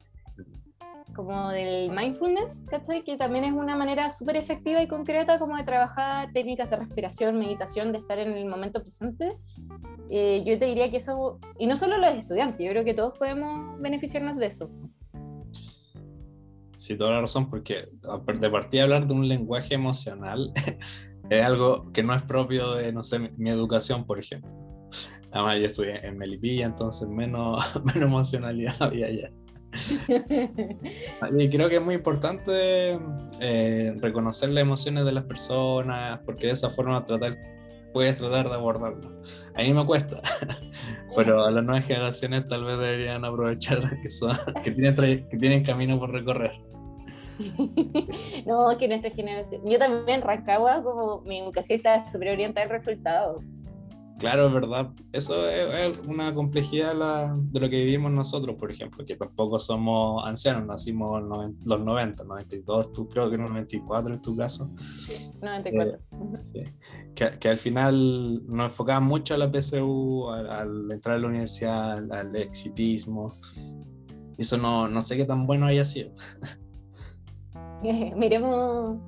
[1.16, 3.04] como del mindfulness, ¿cachai?
[3.04, 7.38] Que también es una manera súper efectiva y concreta como de trabajar técnicas de respiración,
[7.38, 9.38] meditación, de estar en el momento presente.
[10.10, 13.18] Eh, yo te diría que eso, y no solo los estudiantes, yo creo que todos
[13.18, 14.70] podemos beneficiarnos de eso.
[16.82, 17.90] Sí, toda la razón, porque
[18.40, 20.52] de partida hablar de un lenguaje emocional
[21.30, 24.52] es algo que no es propio de, no sé, mi, educación, por ejemplo.
[25.32, 29.32] Además, yo estudié en Melipilla, entonces menos, menos emocionalidad había allá.
[31.38, 33.00] y creo que es muy importante
[33.40, 37.38] eh, reconocer las emociones de las personas, porque de esa forma tratar,
[37.94, 39.22] puedes tratar de abordarlo.
[39.56, 40.22] A mí me cuesta,
[41.16, 44.96] pero a las nuevas generaciones tal vez deberían aprovechar que, son, que, tienen,
[45.30, 46.52] que tienen camino por recorrer.
[48.46, 49.62] no, que nuestra generación.
[49.66, 53.40] Yo también, Rancagua, como mi educación está súper orientada al resultado.
[54.22, 54.92] Claro, es verdad.
[55.12, 56.94] Eso es, una complejidad
[57.36, 62.24] de lo que vivimos nosotros, por ejemplo, que tampoco somos ancianos, nacimos en los 90,
[62.24, 64.70] 92, tú creo que en 94 en tu caso.
[65.00, 66.00] Sí, 94.
[66.54, 66.74] Eh,
[67.16, 72.12] que, al final nos enfocamos mucho a la PSU, al, entrar a la universidad, al,
[72.12, 73.34] al exitismo.
[74.38, 76.12] Eso no, no sé qué tan bueno haya sido.
[78.16, 79.00] Miremos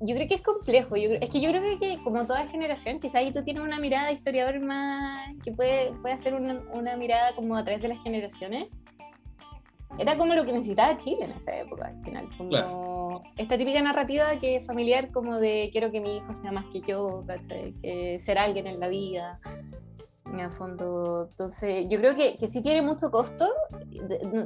[0.00, 0.96] yo creo que es complejo.
[0.96, 4.14] es que yo creo que, como toda generación, quizás ahí tú tienes una mirada de
[4.14, 8.68] historiador más que puede, puede hacer una, una, mirada como a través de las generaciones.
[9.98, 12.28] Era como lo que necesitaba Chile en esa época, al final.
[12.36, 16.66] Como esta típica narrativa que es familiar, como de quiero que mi hijo sea más
[16.66, 17.24] que yo,
[17.82, 19.40] que ser alguien en la vida.
[20.26, 23.48] En el fondo, entonces yo creo que, que sí tiene mucho costo.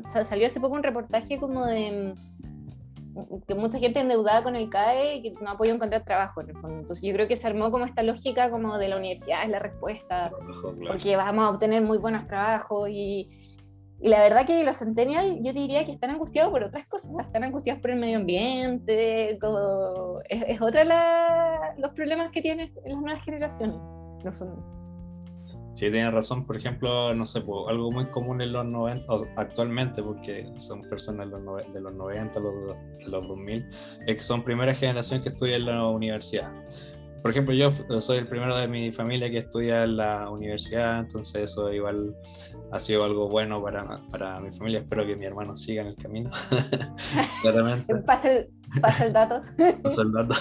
[0.06, 2.14] Salió hace poco un reportaje como de
[3.46, 6.50] que mucha gente endeudada con el CAE y que no ha podido encontrar trabajo en
[6.50, 6.78] el fondo.
[6.78, 9.58] Entonces yo creo que se armó como esta lógica como de la universidad es la
[9.58, 10.30] respuesta,
[10.86, 13.28] porque vamos a obtener muy buenos trabajos y,
[14.00, 17.44] y, la verdad que los centennials yo diría que están angustiados por otras cosas, están
[17.44, 23.00] angustiados por el medio ambiente, como, es, es otra la, los problemas que tienen las
[23.00, 23.76] nuevas generaciones.
[24.24, 24.81] En
[25.74, 26.46] Sí, tiene razón.
[26.46, 29.06] Por ejemplo, no sé, pues, algo muy común en los 90,
[29.36, 32.52] actualmente, porque son personas de los, de los 90, los,
[32.98, 33.68] de los 2000,
[34.06, 36.52] es que son primera generación que estudian en la universidad.
[37.22, 41.44] Por ejemplo, yo soy el primero de mi familia que estudia en la universidad, entonces
[41.44, 42.16] eso igual
[42.72, 44.80] ha sido algo bueno para, para mi familia.
[44.80, 46.30] Espero que mi hermano siga en el camino.
[47.42, 47.94] Claramente.
[47.96, 48.48] Pasa el,
[48.80, 49.42] pasa el dato.
[49.84, 50.34] Pasa el dato.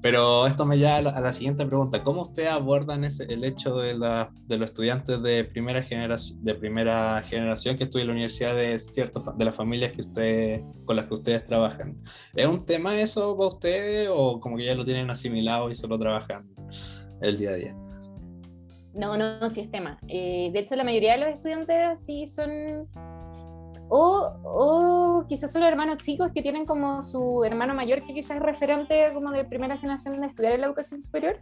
[0.00, 2.04] Pero esto me lleva a la, siguiente pregunta.
[2.04, 6.54] ¿Cómo ustedes abordan ese, el hecho de, la, de, los estudiantes de primera, generación, de
[6.54, 10.96] primera generación que estudian en la universidad de, cierto, de las familias que ustedes, con
[10.96, 12.00] las que ustedes trabajan?
[12.34, 15.98] ¿Es un tema eso para ustedes o como que ya lo tienen asimilado y solo
[15.98, 16.48] trabajan
[17.20, 17.76] el día a día?
[18.94, 19.98] No, no, sí es tema.
[20.06, 22.88] Eh, de hecho, la mayoría de los estudiantes sí son
[23.88, 28.42] o, o, quizás son hermanos chicos que tienen como su hermano mayor que quizás es
[28.42, 31.38] referente como de primera generación de estudiar en la educación superior.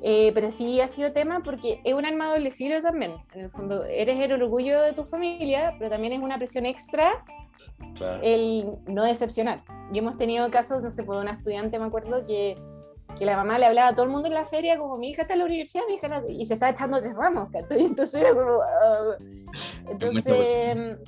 [0.00, 3.14] Eh, pero sí ha sido tema porque es un arma doble filo también.
[3.34, 7.24] En el fondo, eres el orgullo de tu familia, pero también es una presión extra
[8.22, 9.64] el no decepcionar.
[9.92, 12.56] Y hemos tenido casos, no sé, por una estudiante, me acuerdo, que,
[13.18, 15.22] que, la mamá le hablaba a todo el mundo en la feria como mi hija
[15.22, 18.60] está en la universidad, mi hija y se está echando tres ramos, Entonces era como...
[18.62, 19.16] Ah.
[19.88, 20.98] entonces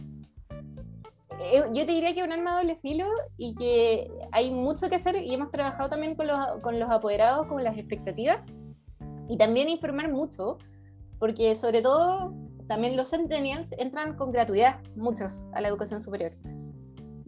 [1.72, 5.16] yo te diría que es un arma doble filo y que hay mucho que hacer
[5.16, 8.40] y hemos trabajado también con los, con los apoderados, con las expectativas
[9.28, 10.58] y también informar mucho,
[11.18, 12.34] porque sobre todo
[12.66, 16.32] también los centennials entran con gratuidad, muchos, a la educación superior.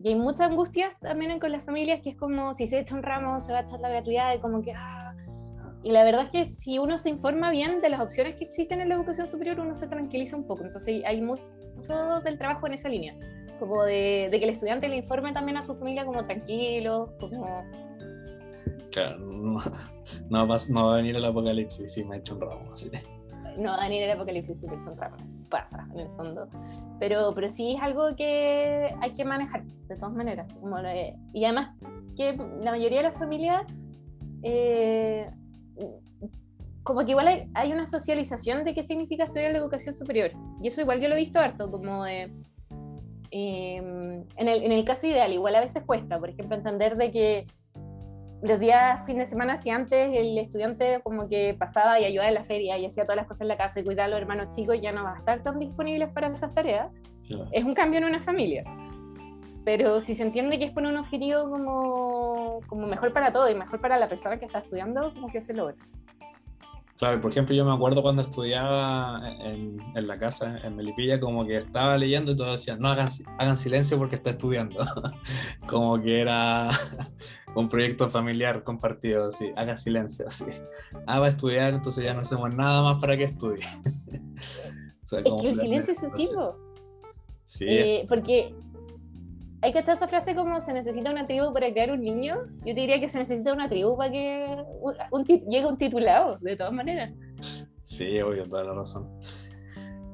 [0.02, 3.02] Y hay muchas angustias también con las familias, que es como si se echa un
[3.02, 4.72] ramo, se va a echar la gratuidad, y como que...
[4.72, 5.14] Ah.
[5.84, 8.80] Y la verdad es que si uno se informa bien de las opciones que existen
[8.80, 10.64] en la educación superior, uno se tranquiliza un poco.
[10.64, 11.42] Entonces hay mucho
[12.24, 13.14] del trabajo en esa línea
[13.62, 17.62] como de, que el estudiante le informe también a su familia como tranquilo, como...
[18.90, 22.72] Claro, no, va, no va a venir el apocalipsis si me ha hecho un ramo,
[22.72, 22.90] así.
[23.56, 25.16] No va a venir el apocalipsis si me ha hecho un ramo,
[25.48, 26.48] pasa en el fondo.
[26.98, 30.52] Pero, pero sí es algo que hay que manejar, de todas maneras.
[30.60, 30.76] Como,
[31.32, 31.76] y además
[32.16, 33.62] que la mayoría de las familias...
[34.42, 35.30] Eh,
[36.82, 40.32] como que igual hay, hay, una socialización de qué significa estudiar la educación superior.
[40.60, 42.32] Y eso igual yo lo he visto harto, como de,
[43.34, 47.10] Em, en, el, en, el, caso ideal, igual a veces cuesta, por ejemplo, entender de
[47.10, 47.46] que
[48.42, 52.34] los días, fin de semana, si antes el estudiante como que pasaba y ayudaba en
[52.34, 54.54] la feria y hacía todas las cosas en la casa y cuidaba a los hermanos
[54.54, 56.90] chicos, ya no va a estar tan disponibles para esas tareas.
[57.52, 58.64] Es un cambio en una familia.
[59.64, 63.54] Pero si se entiende que es por un objetivo como, como mejor para todo y
[63.54, 65.76] mejor para la persona que está estudiando, como que se logra.
[67.02, 71.44] Claro, por ejemplo, yo me acuerdo cuando estudiaba en, en, la casa, en Melipilla, como
[71.44, 74.86] que estaba leyendo y todos decían, no hagan, hagan silencio porque está estudiando.
[75.66, 76.68] como que era
[77.56, 80.44] un proyecto familiar compartido, así, haga silencio, así.
[81.08, 83.64] Ah, va a estudiar, entonces ya no hacemos nada más para que estudie.
[85.02, 86.56] es que el silencio es sencillo.
[87.42, 87.66] Sí.
[87.68, 88.54] Eh, porque
[89.62, 92.36] hay que estar esa frase como se necesita una tribu para crear un niño.
[92.64, 94.64] Yo te diría que se necesita una tribu para que
[95.12, 97.12] un, llegue un titulado, de todas maneras.
[97.84, 99.08] Sí, obvio, toda la razón.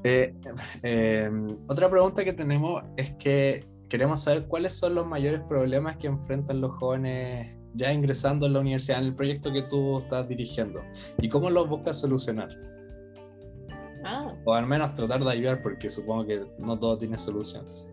[0.05, 0.35] Eh,
[0.83, 1.31] eh,
[1.67, 6.61] otra pregunta que tenemos es que queremos saber cuáles son los mayores problemas que enfrentan
[6.61, 10.83] los jóvenes ya ingresando en la universidad, en el proyecto que tú estás dirigiendo,
[11.21, 12.49] y cómo los buscas solucionar.
[14.05, 14.35] Ah.
[14.45, 17.89] O al menos tratar de ayudar, porque supongo que no todo tiene soluciones.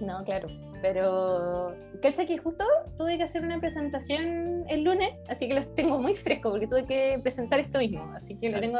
[0.00, 0.48] No, claro.
[0.82, 2.64] Pero, ¿cacha que justo
[2.96, 5.10] tuve que hacer una presentación el lunes?
[5.28, 8.12] Así que lo tengo muy fresco porque tuve que presentar esto mismo.
[8.14, 8.78] Así que lo tengo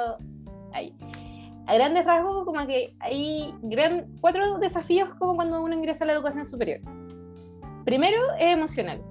[0.72, 0.94] ahí.
[1.66, 6.12] A grandes rasgos, como que hay gran, cuatro desafíos como cuando uno ingresa a la
[6.12, 6.80] educación superior.
[7.84, 9.02] Primero es emocional,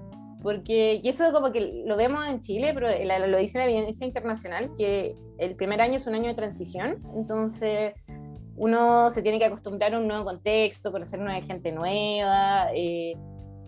[0.42, 2.88] porque y eso como que lo vemos en Chile, pero
[3.26, 7.94] lo dice la evidencia internacional, que el primer año es un año de transición, entonces
[8.56, 13.14] uno se tiene que acostumbrar a un nuevo contexto, conocer nueva gente nueva, eh,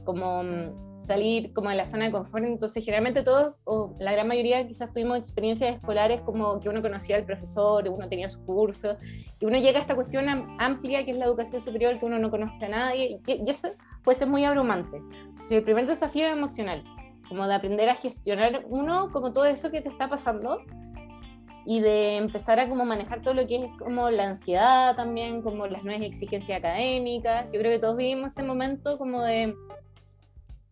[0.04, 2.44] como mm, salir como de la zona de confort.
[2.44, 7.16] Entonces, generalmente todos, o la gran mayoría, quizás tuvimos experiencias escolares como que uno conocía
[7.16, 8.96] al profesor, uno tenía su curso,
[9.40, 12.30] y uno llega a esta cuestión amplia que es la educación superior, que uno no
[12.30, 13.68] conoce a nadie, y, eso
[14.02, 15.00] puede ser muy abrumante.
[15.50, 16.82] el primer desafío es emocional,
[17.28, 20.60] como de aprender a gestionar uno como todo eso que te está pasando
[21.70, 25.66] y de empezar a como manejar todo lo que es como la ansiedad también, como
[25.66, 27.44] las nuevas exigencias académicas.
[27.52, 29.54] Yo creo que todos vivimos ese momento como de,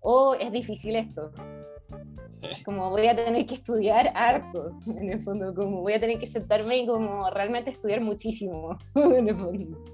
[0.00, 1.32] oh, es difícil esto.
[2.64, 6.26] Como voy a tener que estudiar harto, en el fondo, como voy a tener que
[6.26, 9.84] sentarme y como realmente estudiar muchísimo, en el fondo.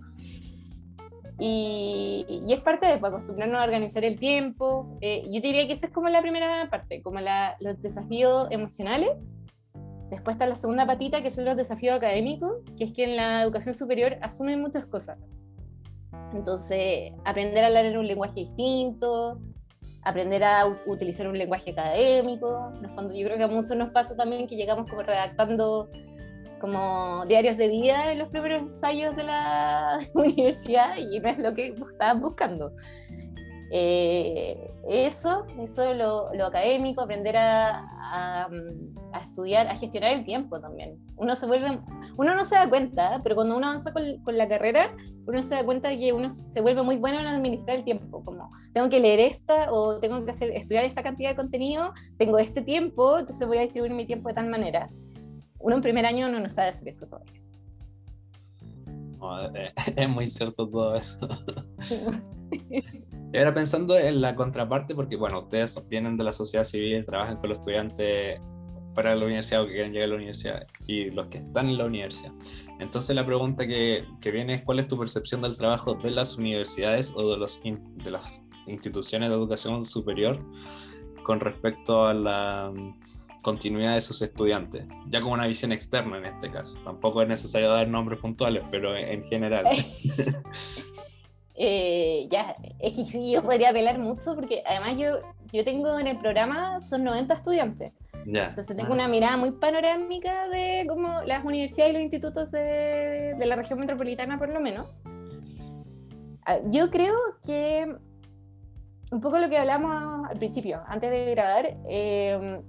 [1.38, 4.98] Y, y, es parte de acostumbrarnos a organizar el tiempo.
[5.00, 9.10] Eh, yo diría que esa es como la primera parte, como la, los desafíos emocionales
[10.12, 13.40] Después está la segunda patita, que son los desafíos académicos, que es que en la
[13.40, 15.16] educación superior asumen muchas cosas.
[16.34, 19.40] Entonces, aprender a hablar en un lenguaje distinto,
[20.02, 22.74] aprender a utilizar un lenguaje académico.
[22.76, 25.88] En el fondo, yo creo que a muchos nos pasa también que llegamos como redactando
[26.60, 31.54] como diarios de vida en los primeros ensayos de la universidad y no es lo
[31.54, 32.72] que estaban buscando.
[33.74, 38.46] Eh, eso, eso lo, lo académico, aprender a,
[39.14, 40.98] a, estudiar, a gestionar el tiempo también.
[41.16, 41.80] Uno se vuelve,
[42.18, 44.94] uno no se da cuenta, pero cuando uno avanza con, con, la carrera,
[45.26, 48.22] uno se da cuenta de que uno se vuelve muy bueno en administrar el tiempo,
[48.22, 52.38] como tengo que leer esta o tengo que hacer, estudiar esta cantidad de contenido, tengo
[52.38, 54.90] este tiempo, entonces voy a distribuir mi tiempo de tal manera.
[55.58, 57.40] Uno en primer año no, no sabe hacer eso todavía.
[59.96, 61.26] es muy cierto todo eso.
[63.34, 67.48] Ahora pensando en la contraparte, porque bueno, ustedes vienen de la sociedad civil, trabajan con
[67.48, 68.40] los estudiantes
[68.94, 71.78] de la universidad o que quieren llegar a la universidad y los que están en
[71.78, 72.32] la universidad.
[72.78, 76.36] Entonces la pregunta que, que viene es cuál es tu percepción del trabajo de las
[76.36, 80.44] universidades o de, los de las instituciones de educación superior
[81.24, 83.00] con respecto a la mm,
[83.42, 86.78] continuidad de sus estudiantes, ya como una visión externa en este caso.
[86.84, 89.64] Tampoco es necesario dar nombres puntuales, pero en general.
[91.64, 95.20] Eh, ya, es que sí, yo podría apelar mucho porque además yo,
[95.52, 97.92] yo tengo en el programa, son 90 estudiantes.
[98.26, 103.46] Entonces tengo una mirada muy panorámica de como las universidades y los institutos de, de
[103.46, 104.88] la región metropolitana por lo menos.
[106.46, 107.14] Ah, yo creo
[107.46, 107.94] que
[109.12, 112.60] un poco lo que hablamos al principio, antes de grabar, eh,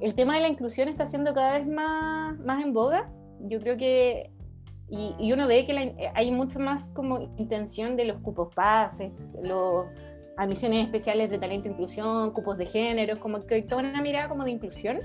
[0.00, 3.12] el tema de la inclusión está siendo cada vez más, más en boga.
[3.42, 4.32] Yo creo que
[4.90, 9.86] y, uno ve que eh, hay mucho más como intención de los cupos pases, los
[10.36, 14.28] admisiones especiales de talento e inclusión, cupos de género, como que hay toda una mirada
[14.28, 14.98] como de inclusión.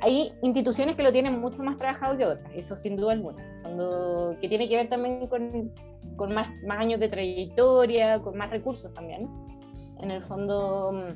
[0.00, 4.36] Hay instituciones que lo tienen mucho más trabajado que otras, eso sin duda alguna, cuando,
[4.40, 5.72] que tiene que ver también con,
[6.16, 9.28] con más, más años de trayectoria, con más recursos también.
[10.00, 11.14] En el fondo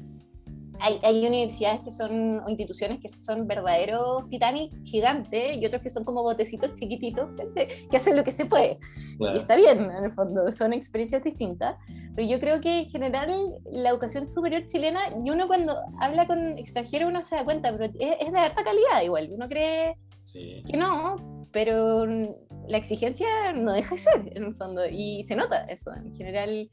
[0.78, 5.90] mm, hay, universidades que son, o instituciones que son verdaderos Titanic gigantes y otros que
[5.90, 7.28] son como botecitos chiquititos
[7.90, 8.78] que hacen lo que se puede.
[9.18, 11.76] Y está bien, en el fondo, son experiencias distintas.
[12.14, 13.30] Pero yo creo que en general
[13.70, 17.84] la educación superior chilena, y uno cuando habla con extranjeros uno se da cuenta, pero
[17.84, 19.28] es, de alta calidad igual.
[19.32, 19.96] Uno cree
[20.32, 25.64] que no, pero la exigencia no deja de ser, en el fondo, y se nota
[25.64, 25.92] eso.
[25.94, 26.70] En general,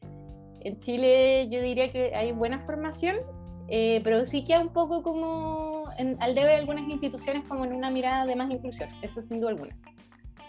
[0.62, 3.18] en Chile yo diría que hay buena formación
[3.68, 5.86] eh, pero sí queda un poco como
[6.20, 9.52] al debe de algunas instituciones como en una mirada de más inclusión, eso sin duda
[9.52, 9.78] alguna.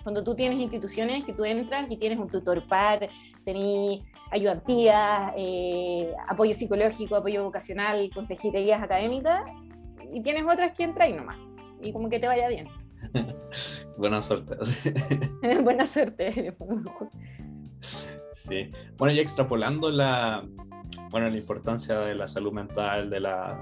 [0.03, 3.09] Cuando tú tienes instituciones que tú entras y tienes un tutor par,
[3.45, 9.43] tenés ayudantías, eh, apoyo psicológico, apoyo vocacional, consejerías académicas,
[10.13, 11.39] y tienes otras que entran y nomás,
[11.81, 12.69] y como que te vaya bien.
[13.97, 14.57] Buena suerte.
[15.63, 16.55] Buena suerte.
[18.49, 18.71] Sí.
[18.99, 20.47] Bueno, y extrapolando la,
[21.11, 23.59] bueno, la importancia de la salud mental, de la,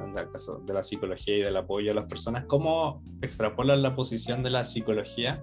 [0.66, 4.64] de la psicología y del apoyo a las personas, ¿cómo extrapolas la posición de la
[4.64, 5.42] psicología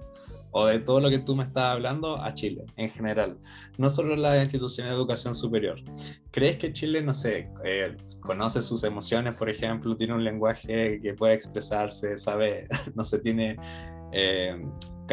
[0.52, 3.38] o de todo lo que tú me estás hablando a Chile en general,
[3.78, 5.80] no solo la institución de educación superior.
[6.32, 11.14] ¿Crees que Chile, no sé, eh, conoce sus emociones, por ejemplo, tiene un lenguaje que
[11.14, 13.58] puede expresarse, sabe, no sé, tiene,
[14.12, 14.60] eh,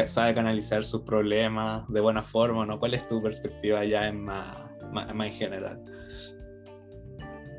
[0.05, 2.77] sabe canalizar sus problemas de buena forma, ¿no?
[2.77, 4.57] ¿Cuál es tu perspectiva ya en más,
[4.93, 5.81] en general?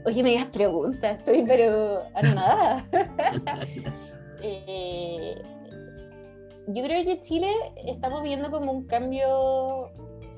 [0.04, 2.02] Oye, me digas preguntas, estoy pero
[2.34, 2.86] nada.
[4.42, 5.34] eh,
[6.68, 7.50] yo creo que Chile
[7.86, 9.90] estamos viendo como un cambio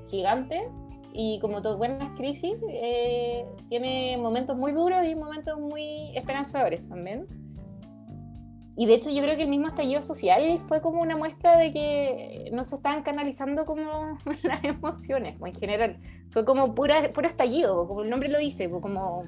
[0.09, 0.69] gigante
[1.13, 7.27] y como todas buenas crisis, eh, tiene momentos muy duros y momentos muy esperanzadores también.
[8.81, 11.71] Y de hecho yo creo que el mismo estallido social fue como una muestra de
[11.71, 15.99] que no se estaban canalizando como las emociones, en general.
[16.31, 19.25] Fue como pura, puro estallido, como el nombre lo dice, como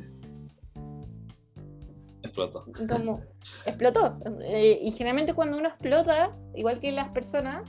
[2.22, 2.64] explotó.
[2.88, 3.20] Como
[3.66, 4.16] explotó.
[4.40, 7.68] Eh, y generalmente cuando uno explota, igual que las personas,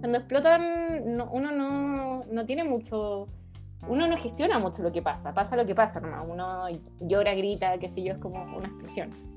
[0.00, 3.28] cuando explotan uno no, no, tiene mucho,
[3.88, 6.66] uno no gestiona mucho lo que pasa, pasa lo que pasa nomás, uno
[7.00, 9.35] llora, grita, qué sé yo, es como una explosión.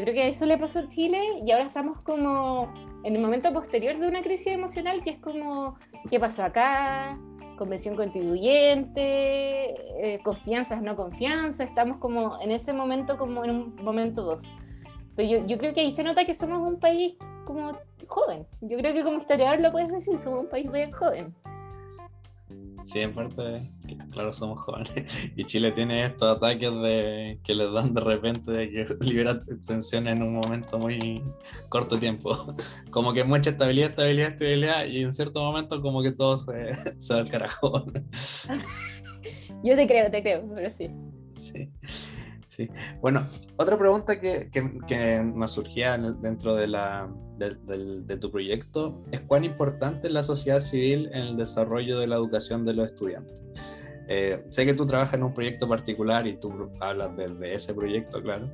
[0.00, 2.72] Yo creo que eso le pasó a Chile y ahora estamos como
[3.04, 5.76] en el momento posterior de una crisis emocional que es como,
[6.08, 7.18] ¿qué pasó acá?
[7.58, 9.02] convención constituyente,
[10.14, 14.50] eh, confianzas, no confianza, estamos como en ese momento como en un momento dos.
[15.16, 17.76] Pero yo, yo, creo que ahí se nota que somos un país como
[18.06, 18.46] joven.
[18.62, 21.34] Yo creo que como historiador lo puedes decir, somos un país bien joven.
[22.84, 23.70] Sí, en parte,
[24.10, 24.90] claro, somos jóvenes.
[25.36, 30.08] Y Chile tiene estos ataques de, que les dan de repente de que libera tensión
[30.08, 31.22] en un momento muy
[31.68, 32.54] corto tiempo.
[32.90, 37.14] Como que mucha estabilidad, estabilidad, estabilidad, y en cierto momento como que todo se, se
[37.14, 37.86] va al carajo.
[39.62, 40.90] Yo te creo, te creo, pero sí.
[41.36, 41.70] Sí.
[42.50, 42.68] Sí.
[43.00, 43.24] Bueno,
[43.56, 50.08] otra pregunta que, que, me surgía dentro de, la, de, tu proyecto es cuán importante
[50.08, 53.40] es la sociedad civil en el desarrollo de la educación de los estudiantes.
[54.12, 58.20] Eh, sé que tú trabajas en un proyecto particular y tú hablas de, ese proyecto,
[58.20, 58.50] claro,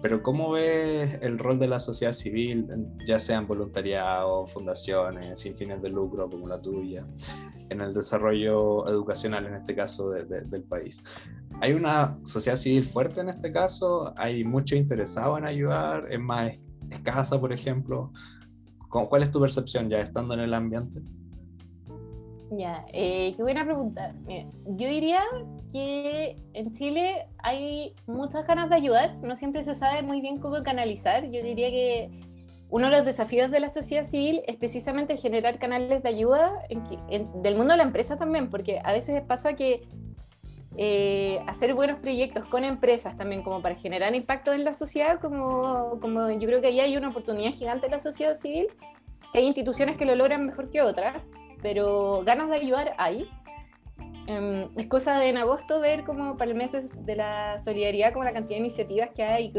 [0.00, 2.66] pero ¿cómo ves el rol de la sociedad civil,
[3.06, 7.06] ya sean voluntariado, fundaciones, sin fines de lucro como la tuya,
[7.68, 11.02] en el desarrollo educacional, en este caso, del país?
[11.60, 16.52] hay una sociedad civil fuerte en este caso, hay mucho interesado en ayudar, es más
[16.90, 18.10] escasa, por ejemplo.
[18.88, 21.02] ¿Cuál es tu percepción ya estando en el ambiente?
[22.56, 24.14] Ya, eh, qué buena pregunta.
[24.66, 25.22] yo diría
[25.72, 30.62] que en Chile hay muchas ganas de ayudar, no siempre se sabe muy bien cómo
[30.62, 31.24] canalizar.
[31.30, 32.10] Yo diría que
[32.70, 37.56] uno de los desafíos de la sociedad civil es precisamente generar canales de ayuda del
[37.56, 39.88] mundo de la empresa también, porque a veces pasa que
[40.76, 45.98] eh, hacer buenos proyectos con empresas también como para generar impacto en la sociedad, como,
[46.00, 48.68] como yo creo que ahí hay una oportunidad gigante en la sociedad civil,
[49.32, 51.22] que hay instituciones que lo logran mejor que otras,
[51.64, 53.26] pero ganas de ayudar hay.
[54.26, 58.24] Em, es cosa de en agosto ver como para el mes de, la solidaridad como
[58.24, 59.50] la cantidad de iniciativas que hay,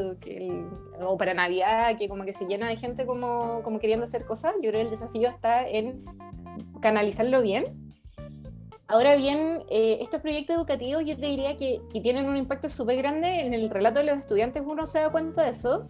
[1.02, 4.54] o para Navidad, que como que se llena de gente como, como queriendo hacer cosas.
[4.62, 6.06] Yo creo que el desafío está en
[6.80, 7.86] canalizarlo bien
[8.88, 12.98] Ahora bien, eh, estos proyectos educativos yo te diría que, que tienen un impacto súper
[12.98, 15.88] grande en el relato de los estudiantes, uno se da cuenta de eso.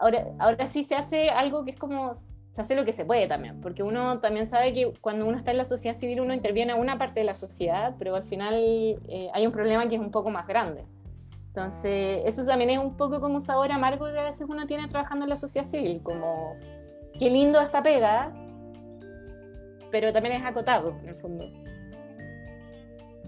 [0.00, 2.12] Ahora, ahora sí se hace algo que es como,
[2.54, 5.50] se hace lo que se puede también, porque uno también sabe que cuando uno está
[5.50, 8.54] en la sociedad civil uno interviene a una parte de la sociedad, pero al final
[8.54, 10.82] eh, hay un problema que es un poco más grande.
[11.48, 14.86] Entonces, eso también es un poco como un sabor amargo que a veces uno tiene
[14.86, 16.54] trabajando en la sociedad civil, como,
[17.18, 18.32] qué lindo esta pega,
[19.90, 21.46] pero también es acotado en el fondo.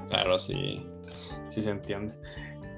[0.08, 0.86] Claro, sí,
[1.48, 2.14] sí se entiende.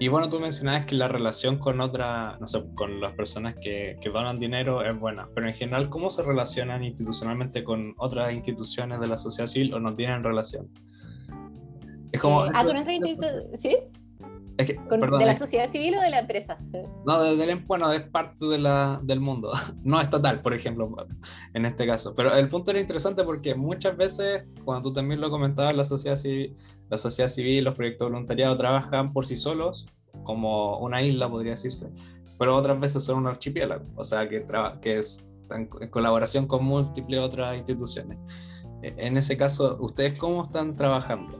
[0.00, 3.98] Y bueno, tú mencionabas que la relación con otra, no sé, con las personas que,
[4.00, 9.00] que, donan dinero es buena, pero en general, ¿cómo se relacionan institucionalmente con otras instituciones
[9.00, 10.68] de la sociedad civil o no tienen relación?
[12.12, 12.46] Es como...
[12.46, 12.64] Eh, ah,
[14.66, 15.18] con otras instituciones, ¿sí?
[15.18, 16.58] ¿De la sociedad civil o de la empresa?
[17.06, 19.52] No, de, bueno, es parte de la, del mundo,
[19.82, 20.90] no estatal, por ejemplo,
[21.54, 22.14] en este caso.
[22.14, 26.16] Pero el punto era interesante porque muchas veces, cuando tú también lo comentabas, la sociedad
[26.16, 26.56] civil,
[26.90, 29.86] la sociedad civil los proyectos de voluntariado trabajan por sí solos,
[30.24, 31.92] como una isla, podría decirse,
[32.38, 34.44] pero otras veces son un archipiélago, o sea, que,
[34.82, 38.18] que es en colaboración con múltiples otras instituciones.
[38.82, 41.38] E, en ese caso, ¿ustedes cómo están trabajando?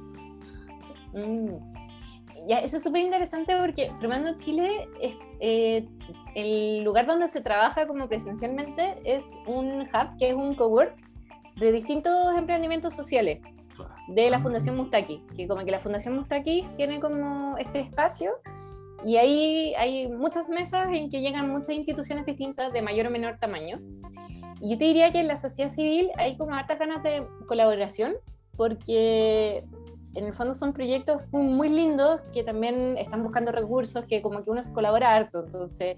[1.12, 1.77] Mm
[2.47, 5.86] ya, eso es súper interesante porque Formando Chile, es, eh,
[6.34, 10.95] el lugar donde se trabaja como presencialmente es un hub, que es un cowork
[11.57, 13.41] de distintos emprendimientos sociales.
[14.09, 18.32] de la Fundación Mustaki, que como que la Fundación Mustaki tiene como este espacio
[19.05, 23.39] y ahí hay muchas mesas en que llegan muchas instituciones distintas de mayor o menor
[23.39, 23.78] tamaño.
[24.61, 28.14] Y yo te diría que en la sociedad civil hay como hartas ganas de colaboración,
[28.57, 29.64] porque
[30.18, 34.50] en el fondo son proyectos muy lindos que también están buscando recursos, que como que
[34.50, 35.44] uno se colabora harto.
[35.46, 35.96] Entonces,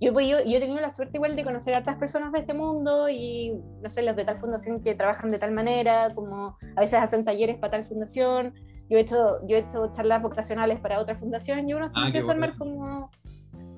[0.00, 2.54] yo, yo, yo he tenido la suerte igual de conocer a hartas personas de este
[2.54, 6.80] mundo y, no sé, las de tal fundación que trabajan de tal manera, como a
[6.80, 8.54] veces hacen talleres para tal fundación.
[8.88, 12.06] Yo he hecho, yo he hecho charlas vocacionales para otra fundación y uno se ah,
[12.06, 13.10] empieza a armar como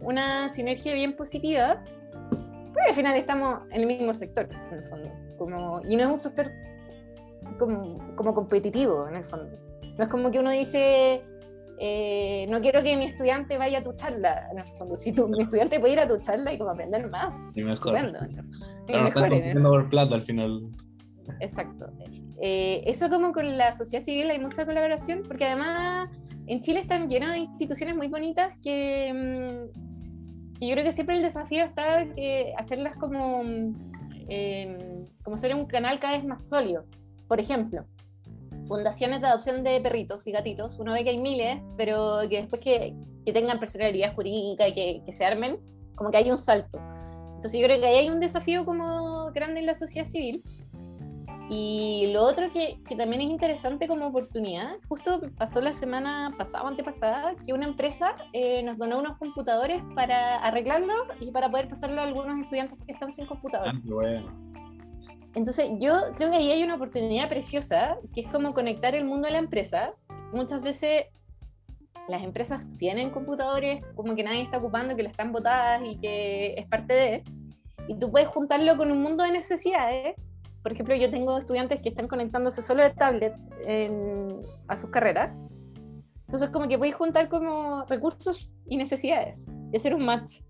[0.00, 1.82] una sinergia bien positiva.
[2.20, 5.10] Pero al final estamos en el mismo sector, en el fondo.
[5.38, 6.50] Como, y no es un sector
[7.58, 9.67] como, como competitivo, en el fondo.
[9.98, 11.22] No es como que uno dice,
[11.80, 14.94] eh, no quiero que mi estudiante vaya a tu charla, en el fondo.
[14.94, 17.34] Si tu, mi estudiante puede ir a tu charla y como aprender más.
[17.54, 17.96] Y mejor.
[17.96, 20.60] Estupendo, por plata al final.
[21.40, 21.90] Exacto.
[22.40, 26.08] Eh, eso como con la sociedad civil hay mucha colaboración, porque además
[26.46, 31.22] en Chile están llenos de instituciones muy bonitas que, mm, yo creo que siempre el
[31.22, 33.42] desafío está que hacerlas como,
[34.28, 36.84] eh, como ser un canal cada vez más sólido.
[37.28, 37.84] Por ejemplo,
[38.68, 42.60] fundaciones de adopción de perritos y gatitos, uno ve que hay miles, pero que después
[42.60, 42.94] que,
[43.24, 45.58] que tengan personalidad jurídica y que, que, se armen,
[45.96, 46.78] como que hay un salto.
[47.36, 50.42] Entonces yo creo que ahí hay un desafío como grande en la sociedad civil,
[51.50, 56.64] y lo otro que, que, también es interesante como oportunidad, justo pasó la semana pasada
[56.64, 61.68] o antepasada, que una empresa eh, nos donó unos computadores para arreglarlos y para poder
[61.68, 63.68] pasarlo a algunos estudiantes que están sin computador.
[63.74, 64.47] Ah, bueno.
[65.38, 69.28] Entonces yo creo que ahí hay una oportunidad preciosa, que es como conectar el mundo
[69.28, 69.94] a la empresa.
[70.32, 71.06] Muchas veces
[72.08, 76.54] las empresas tienen computadores como que nadie está ocupando, que lo están botadas y que
[76.58, 77.24] es parte de...
[77.86, 80.16] Y tú puedes juntarlo con un mundo de necesidades
[80.62, 83.34] por ejemplo, yo tengo estudiantes que están conectándose solo de tablet
[84.66, 85.34] a sus carreras.
[86.26, 90.42] Entonces, como que podéis juntar como recursos y necesidades y hacer un match.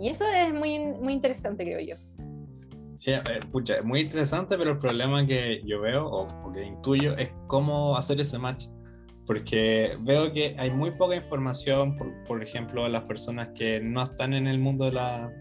[0.00, 1.96] Y, eso es muy, muy interesante, creo yo.
[2.96, 7.16] Sí, eh, pucha, es muy interesante, pero el problema que yo veo o, que intuyo
[7.16, 8.66] es cómo hacer ese match.
[9.26, 14.02] Porque veo que hay muy poca información, por, por ejemplo, a las personas que no
[14.02, 15.32] están en el mundo de la,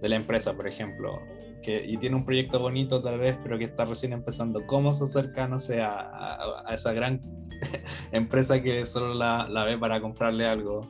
[0.00, 1.20] de la empresa, por ejemplo
[1.66, 5.48] y tiene un proyecto bonito tal vez, pero que está recién empezando, ¿cómo se acerca,
[5.48, 7.22] no sé, a, esa gran
[8.12, 10.86] empresa que solo la, la, ve para comprarle algo?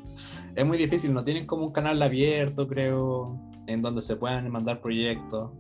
[0.55, 4.81] Es muy difícil, no tienen como un canal abierto, creo, en donde se puedan mandar
[4.81, 5.51] proyectos.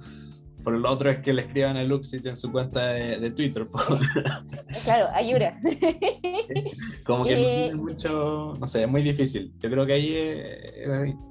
[0.64, 3.68] Por el otro es que le escriban a Luxich en su cuenta de, Twitter.
[4.84, 5.60] Claro, ayuda.
[7.04, 9.52] Como que no tiene eh, mucho, no sé, es muy difícil.
[9.60, 10.14] Yo creo que ahí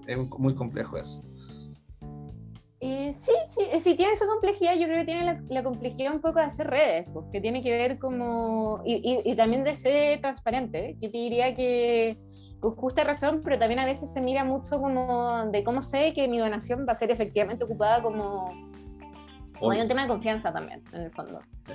[0.07, 1.23] es muy complejo eso.
[2.85, 4.75] Eh, sí, sí, eh, sí, tiene su complejidad.
[4.75, 7.71] Yo creo que tiene la, complejidad un poco de hacer redes, pues, que tiene que
[7.71, 8.81] ver como.
[8.83, 10.97] Y, también de ser transparente.
[10.99, 12.17] Yo te diría que
[12.59, 16.27] con justa razón, pero también a veces se mira mucho como de cómo sé que
[16.27, 18.51] mi donación va a ser efectivamente ocupada como.
[19.63, 21.39] Como hay un tema de confianza también, en el fondo.
[21.65, 21.73] Sí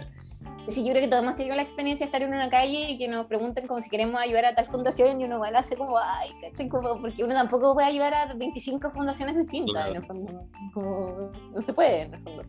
[0.69, 2.99] sí, yo creo que todos hemos tenido la experiencia de estar en una calle y
[2.99, 5.77] que nos pregunten como si queremos ayudar a tal fundación y uno va a hace
[5.77, 6.31] como, ay,
[6.69, 11.63] como, porque uno tampoco puede ayudar a 25 fundaciones distintas, en el fondo, como, no
[11.63, 12.43] se puede, en el fondo.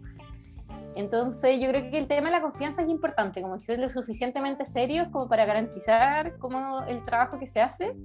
[0.99, 4.65] Entonces yo creo que el tema de la confianza es importante, como ser lo suficientemente
[4.65, 7.95] serios como para garantizar como el trabajo que se hace.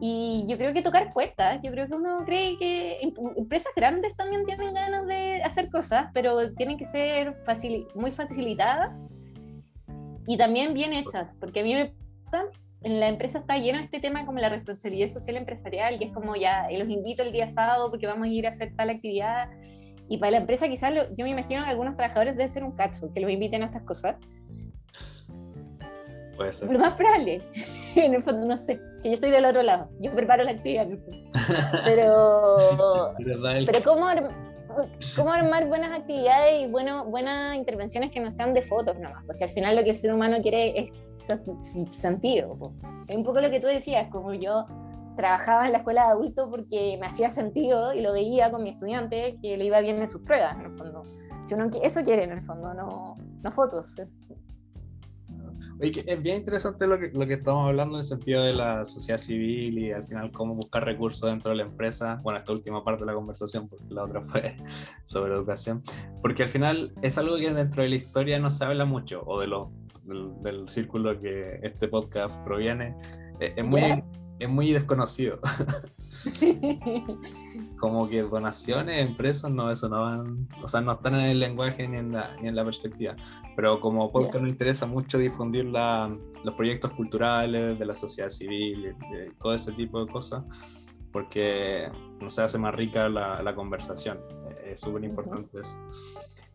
[0.00, 4.14] Y yo creo que tocar puertas, yo creo que uno cree que em, empresas grandes
[4.14, 7.36] también tienen ganas de hacer cosas, pero tienen que ser
[7.96, 9.12] muy facilitadas
[10.28, 11.94] y también bien hechas, porque a mí me
[12.24, 12.44] pasa,
[12.82, 16.36] en la empresa está lleno este tema como la responsabilidad social empresarial, que es como
[16.36, 19.48] ya, los invito el día sábado porque vamos a ir a hacer tal actividad,
[20.08, 23.12] y para la empresa quizás yo me imagino que algunos trabajadores deben ser un cacho,
[23.12, 24.16] que los inviten a estas cosas.
[26.36, 26.68] Puede ser.
[26.68, 27.42] Pero más probable,
[27.94, 30.86] en el fondo no sé, que yo estoy del otro lado, yo preparo la actividad
[31.84, 33.14] Pero,
[33.66, 34.06] pero ¿cómo,
[35.16, 39.24] cómo armar buenas actividades y bueno, buenas intervenciones que no sean de fotos nomás.
[39.28, 40.92] O sea, al final lo que el ser humano quiere es
[41.92, 42.72] sentido.
[43.08, 44.66] Es un poco lo que tú decías, como yo
[45.16, 48.70] trabajaba en la escuela de adulto porque me hacía sentido y lo veía con mi
[48.70, 51.04] estudiante que le iba bien en sus pruebas, en el fondo.
[51.46, 53.96] Si uno, eso quiere en el fondo, no, no fotos.
[55.80, 58.84] Oye, es bien interesante lo que, lo que estamos hablando en el sentido de la
[58.84, 62.20] sociedad civil y al final cómo buscar recursos dentro de la empresa.
[62.22, 64.56] Bueno, esta última parte de la conversación, porque la otra fue
[65.04, 65.82] sobre educación.
[66.22, 69.40] Porque al final es algo que dentro de la historia no se habla mucho, o
[69.40, 69.72] de lo,
[70.42, 72.96] del, círculo que este podcast proviene.
[73.40, 74.02] Es, muy,
[74.44, 75.38] es muy desconocido.
[77.78, 81.86] como que donaciones, empresas, no, eso no van, o sea, no están en el lenguaje
[81.86, 83.16] ni en la, ni en la perspectiva.
[83.56, 88.96] Pero como podcast me interesa mucho difundir la, los proyectos culturales de la sociedad civil,
[89.10, 90.44] de, todo ese tipo de cosas,
[91.12, 91.90] porque
[92.20, 94.18] no se hace más rica la, la conversación.
[94.64, 95.78] Es súper importante eso.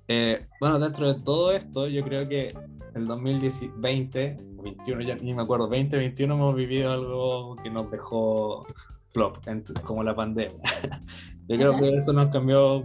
[0.07, 2.51] Eh, bueno, dentro de todo esto, yo creo que
[2.95, 8.65] el 2020, 21, ya ni me acuerdo, 2021 hemos vivido algo que nos dejó
[9.11, 9.37] flop,
[9.83, 10.59] como la pandemia.
[11.47, 12.83] Yo creo que eso nos cambió,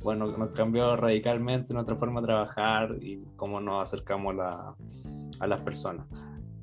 [0.00, 6.06] bueno, nos cambió radicalmente nuestra forma de trabajar y cómo nos acercamos a las personas.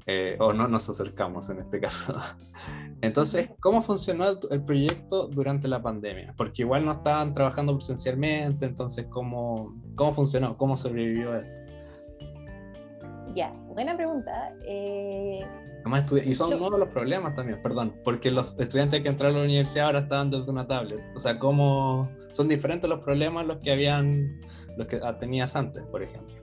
[0.07, 2.15] Eh, o no nos acercamos en este caso.
[3.01, 6.33] Entonces, ¿cómo funcionó el proyecto durante la pandemia?
[6.37, 10.57] Porque igual no estaban trabajando presencialmente, entonces, ¿cómo, cómo funcionó?
[10.57, 11.64] ¿Cómo sobrevivió esto?
[13.35, 14.53] Ya, buena pregunta.
[14.65, 15.45] Eh,
[16.25, 19.45] y son uno de los problemas también, perdón, porque los estudiantes que entraron a la
[19.45, 21.01] universidad ahora estaban desde una tablet.
[21.15, 24.39] O sea, ¿cómo son diferentes los problemas los que habían,
[24.77, 26.33] los que tenías antes, por ejemplo?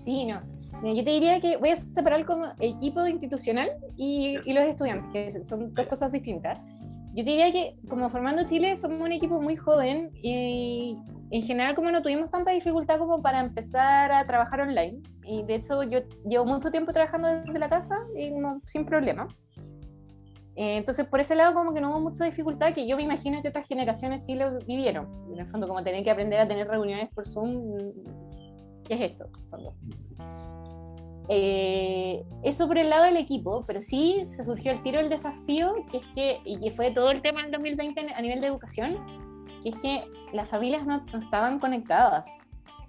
[0.00, 0.40] Sí, no.
[0.82, 5.46] Yo te diría que voy a separar como equipo institucional y, y los estudiantes, que
[5.46, 6.58] son dos cosas distintas.
[7.12, 10.96] Yo diría que como Formando Chile somos un equipo muy joven y
[11.30, 15.02] en general como no tuvimos tanta dificultad como para empezar a trabajar online.
[15.24, 18.32] Y de hecho yo llevo mucho tiempo trabajando desde la casa y
[18.66, 19.26] sin problema.
[20.54, 23.42] Eh, entonces por ese lado como que no hubo mucha dificultad que yo me imagino
[23.42, 25.08] que otras generaciones sí lo vivieron.
[25.32, 27.76] En el fondo como tener que aprender a tener reuniones por Zoom,
[28.84, 29.28] ¿qué es esto?
[31.28, 35.74] Eh, eso por el lado del equipo, pero sí se surgió el tiro el desafío,
[35.90, 38.96] que es que, y que fue todo el tema en 2020 a nivel de educación,
[39.62, 42.28] que es que las familias no, estaban conectadas,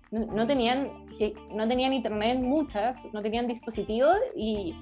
[0.09, 1.05] no, tenían,
[1.53, 4.75] no tenían internet muchas, no tenían dispositivos y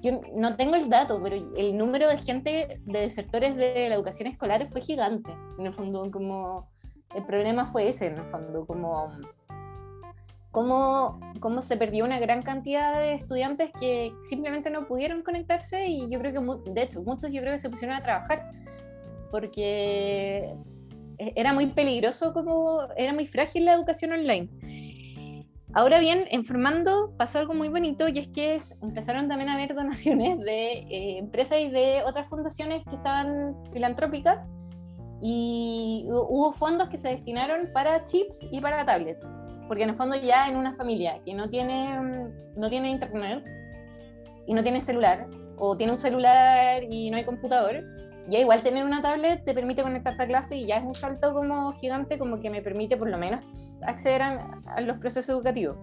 [0.00, 4.28] yo no tengo el dato, pero el número de gente, de desertores de la educación
[4.28, 6.68] escolar fue gigante, en el fondo, como
[7.14, 9.12] el problema fue ese, en el fondo, como
[10.52, 16.08] cómo, cómo se perdió una gran cantidad de estudiantes que simplemente no pudieron conectarse y
[16.08, 18.52] yo creo que, de hecho, muchos yo creo que se pusieron a trabajar
[19.30, 20.54] porque
[21.18, 24.50] e, era muy peligroso, como era muy frágil la educación online.
[25.74, 29.74] Ahora bien, en Formando pasó algo muy bonito y es que empezaron también a haber
[29.74, 34.46] donaciones de eh, empresas y de otras fundaciones que estaban filantrópicas
[35.22, 39.36] y hubo fondos que se destinaron para chips y para tablets
[39.72, 43.42] porque en el fondo ya en una familia que no tiene, mm, no tiene internet
[44.46, 47.82] y no tiene celular, o tiene un celular y no hay computador,
[48.28, 51.32] ya igual tener una tablet te permite conectarte a clase y ya es un salto
[51.32, 53.42] como gigante, como que me permite por lo menos
[53.80, 55.78] acceder a, los procesos educativos.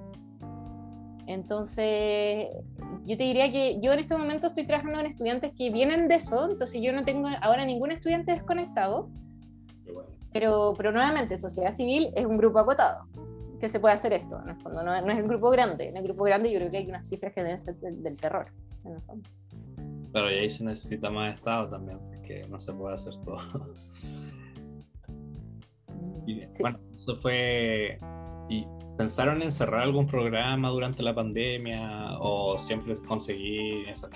[1.26, 2.50] Entonces,
[3.08, 6.14] yo te diría que yo en este momento estoy trabajando con estudiantes que vienen de
[6.14, 9.10] eso, entonces yo no tengo ahora ningún estudiante desconectado,
[10.32, 13.08] pero, pero nuevamente, sociedad civil es un grupo acotado
[13.60, 14.84] que se puede hacer esto, en el fondo.
[14.84, 15.90] No, no, es el grupo grande.
[15.90, 18.48] En el grupo grande yo creo que hay unas cifras que deben ser del, terror,
[18.86, 19.30] en el fondo.
[20.12, 23.38] Claro, y ahí se necesita más Estado también, porque no se puede hacer todo.
[26.26, 28.00] y, Bueno, eso fue...
[28.50, 28.66] ¿Y
[28.98, 34.10] pensaron en cerrar algún programa durante la pandemia o siempre conseguí eso?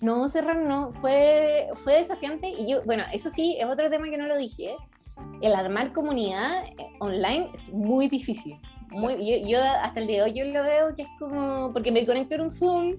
[0.00, 4.18] No, cerrar no, fue, fue desafiante y yo, bueno, eso sí, es otro tema que
[4.18, 4.76] no lo dije,
[5.40, 8.60] el armar comunidad eh, online es muy difícil.
[8.90, 12.06] Muy, yo, hasta el día de hoy yo lo veo que es como, porque me
[12.06, 12.96] conecto en un Zoom,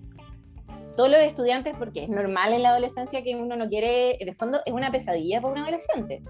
[0.96, 4.60] todos los estudiantes, porque es normal en la adolescencia que uno no quiere, el fondo
[4.66, 6.24] es una pesadilla para un adolescente.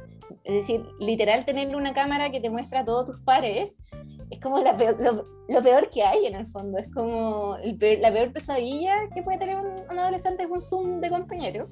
[0.43, 3.71] Es decir, literal tener una cámara que te muestra a todos tus pares
[4.29, 7.57] es como lo, peor que hay en el fondo, es como
[7.99, 11.69] la peor pesadilla que puede tener un, un adolescente es un Zoom de compañero.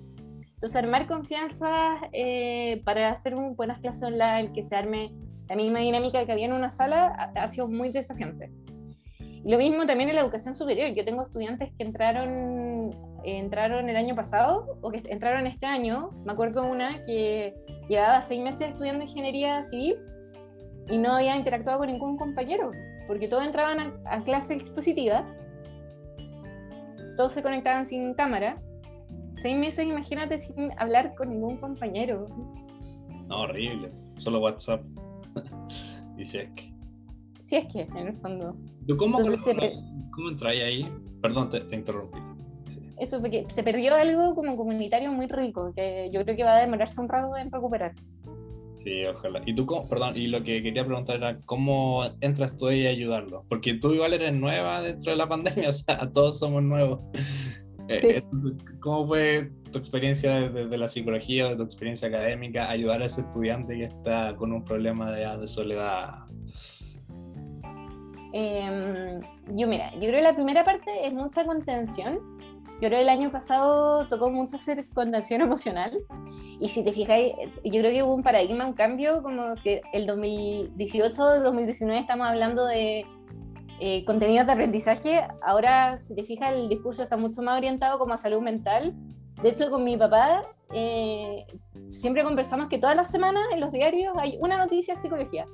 [0.55, 5.11] Entonces, armar confianza eh, para hacer buenas clases online, que se arme
[5.49, 8.51] la misma dinámica que había en una sala, ha, sido muy desafiante.
[9.43, 10.95] lo mismo también en la educación superior.
[10.95, 12.95] Yo tengo estudiantes que entraron,
[13.25, 16.11] entraron el año pasado o que entraron este año.
[16.25, 17.53] Me acuerdo una que
[17.89, 19.97] llevaba seis meses estudiando ingeniería civil
[20.87, 22.71] y no había interactuado con ningún compañero,
[23.07, 25.25] porque todos entraban a, a clase expositiva,
[27.17, 28.61] todos se conectaban sin cámara
[29.37, 32.29] seis meses, imagínate, sin hablar con ningún compañero.
[33.27, 33.91] No, horrible.
[34.15, 34.81] Solo WhatsApp.
[36.17, 36.73] Dice es que.
[37.41, 38.55] Sí, es que, en el fondo.
[38.97, 40.91] cómo, cómo, ahí?
[41.21, 42.19] Perdón, te, interrumpí.
[42.97, 46.61] Eso, porque se perdió algo como comunitario muy rico, que yo creo que va a
[46.61, 47.93] demorarse un rato en recuperar.
[48.77, 49.41] Sí, ojalá.
[49.45, 53.43] Y tú, perdón, y lo que quería preguntar era, ¿cómo entras tú ahí a ayudarlo?
[53.49, 57.01] Porque tú igual eres nueva dentro de la pandemia, o sea, todos somos nuevos.
[57.87, 58.23] Eh,
[58.79, 63.75] ¿Cómo fue tu experiencia desde la psicología, de tu experiencia académica, ayudar a ese estudiante
[63.75, 66.25] que está con un problema de, de soledad?
[68.37, 69.21] Em,
[69.55, 72.19] yo mira, yo creo que la primera parte es mucha contención.
[72.81, 75.97] Yo creo que el año pasado tocó mucho hacer contención emocional.
[76.59, 77.33] Y si te fijáis,
[77.63, 82.65] yo creo que hubo un paradigma, un cambio, como si el 2018, 2019 estamos hablando
[82.65, 83.05] de
[83.79, 85.27] eh, contenidos de aprendizaje.
[85.41, 88.93] Ahora, si te fijas, el discurso está mucho más orientado como a salud mental.
[89.41, 91.45] De hecho, con mi papá eh,
[91.89, 95.47] siempre conversamos que todas las semanas en los diarios hay una noticia de psicología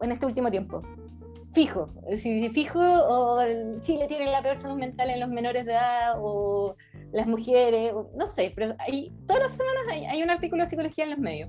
[0.00, 0.82] en este último tiempo
[1.54, 1.88] fijo.
[2.16, 3.38] Si, fijo, o
[3.80, 6.76] Chile tiene la peor salud mental en los menores de edad, o
[7.12, 11.10] las mujeres, no sé, pero hay, todas las semanas hay, un artículo de psicología en
[11.10, 11.48] los medios.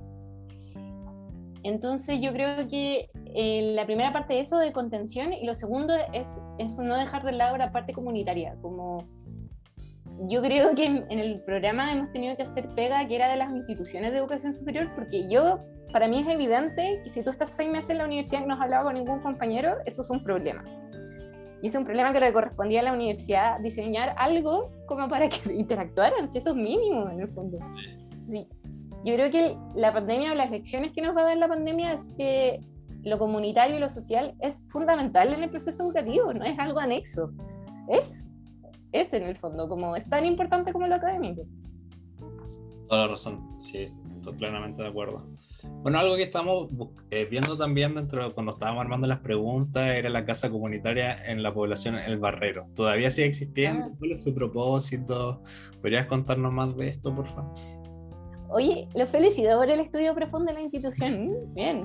[1.66, 5.94] Entonces yo creo que eh, la primera parte es eso de contención y lo segundo
[6.12, 9.04] es, es no dejar de lado la parte comunitaria, como
[10.28, 13.52] yo creo que en, el programa hemos tenido que hacer pega que era de las
[13.52, 15.58] instituciones de educación superior, porque yo,
[15.92, 18.54] para mí es evidente que si tú estás seis meses en la universidad y no
[18.54, 20.64] has hablado con ningún compañero, eso es un problema.
[21.62, 25.52] Y es un problema que le correspondía a la universidad diseñar algo como para que
[25.52, 27.58] interactuaran, si eso es mínimo en el fondo.
[28.24, 28.46] Sí.
[29.06, 31.92] Yo creo que la pandemia o las lecciones que nos va a dar la pandemia
[31.92, 32.60] es que
[33.04, 37.30] lo comunitario y lo social es fundamental en el proceso educativo, no es algo anexo.
[37.88, 38.26] Es
[38.90, 41.42] es en el fondo, como es tan importante como lo académico.
[42.88, 43.86] Toda la razón, sí,
[44.16, 45.24] estoy plenamente de acuerdo.
[45.82, 46.68] Bueno, algo que estamos
[47.10, 51.54] eh, viendo también dentro, cuando estábamos armando las preguntas, era la casa comunitaria en la
[51.54, 52.68] población El Barrero.
[52.74, 53.86] ¿Todavía sigue existiendo?
[53.86, 53.94] Ah.
[53.98, 55.42] ¿Cuál es su propósito?
[55.80, 57.54] ¿Podrías contarnos más de esto, por favor?
[58.48, 61.54] Oye, lo felicito por el estudio profundo de la institución.
[61.54, 61.84] Bien.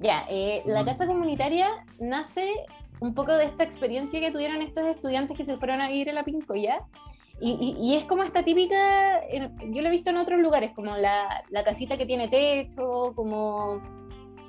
[0.00, 1.68] Ya, eh, la casa comunitaria
[1.98, 2.52] nace
[3.00, 6.12] un poco de esta experiencia que tuvieron estos estudiantes que se fueron a vivir a
[6.12, 6.84] la Pincoya.
[7.38, 11.44] Y, y, es como esta típica, yo lo he visto en otros lugares, como la,
[11.50, 13.82] la, casita que tiene techo, como,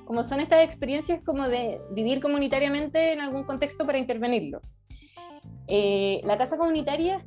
[0.05, 4.61] como son estas experiencias como de vivir comunitariamente en algún contexto para intervenirlo.
[5.67, 7.25] Eh, la casa comunitaria,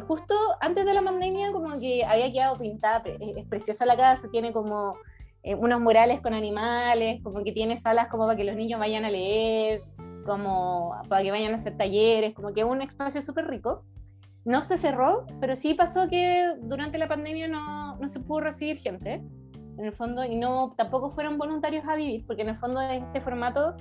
[0.00, 4.52] justo antes de la pandemia, como que había quedado pintada, es preciosa la casa, tiene
[4.52, 4.96] como
[5.42, 9.04] eh, unos murales con animales, como que tiene salas como para que los niños vayan
[9.04, 9.82] a leer,
[10.24, 13.84] como para que vayan a hacer talleres, como que un espacio súper rico.
[14.44, 18.78] No se cerró, pero sí pasó que durante la pandemia no, no, se pudo recibir
[18.78, 19.22] gente,
[19.78, 23.20] en el fondo, y no tampoco fueron voluntarios a vivir, porque en el fondo este
[23.20, 23.76] formato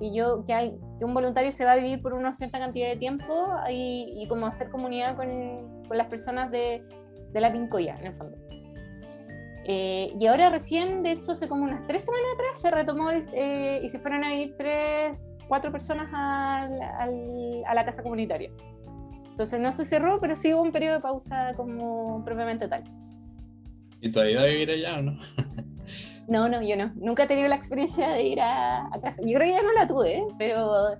[0.00, 2.88] y yo, que, hay, que un voluntario se va a vivir por una cierta cantidad
[2.88, 6.84] de tiempo y, y como hacer comunidad con, con las personas de,
[7.32, 8.36] de, la Pincoya, en el fondo.
[9.66, 13.80] Eh, y ahora recién, de hecho, hace como unas tres semanas atrás, se retomó eh,
[13.82, 16.68] y se fueron a ir tres cuatro personas a
[17.74, 18.50] la casa comunitaria.
[19.34, 22.84] Entonces no se cerró, pero sí hubo un periodo de pausa como propiamente tal.
[24.00, 25.18] ¿Y tú has ido a vivir allá o no?
[26.28, 26.92] no, no, yo no.
[26.96, 29.22] Nunca he tenido la experiencia de ir a, casa.
[29.22, 30.96] Yo creo que ya no la tuve, pero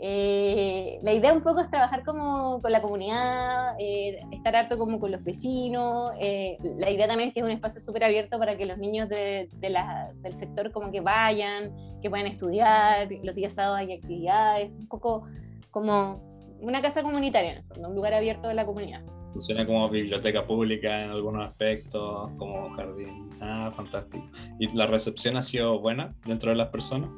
[0.00, 4.98] eh, la idea un poco es trabajar como con la comunidad, eh, estar harto como
[4.98, 6.12] con los vecinos.
[6.20, 9.08] Eh, la idea también es que es un espacio súper abierto para que los niños
[9.08, 14.88] de, del sector como que vayan, que puedan estudiar, los días sábados hay actividades, un
[14.88, 15.24] poco
[15.70, 16.26] como
[16.60, 19.02] una casa comunitaria, un lugar abierto de la comunidad.
[19.32, 23.30] Funciona como biblioteca pública en algunos aspectos, como jardín.
[23.40, 24.24] Ah, fantástico.
[24.58, 27.10] ¿Y la recepción ha sido buena dentro de las personas?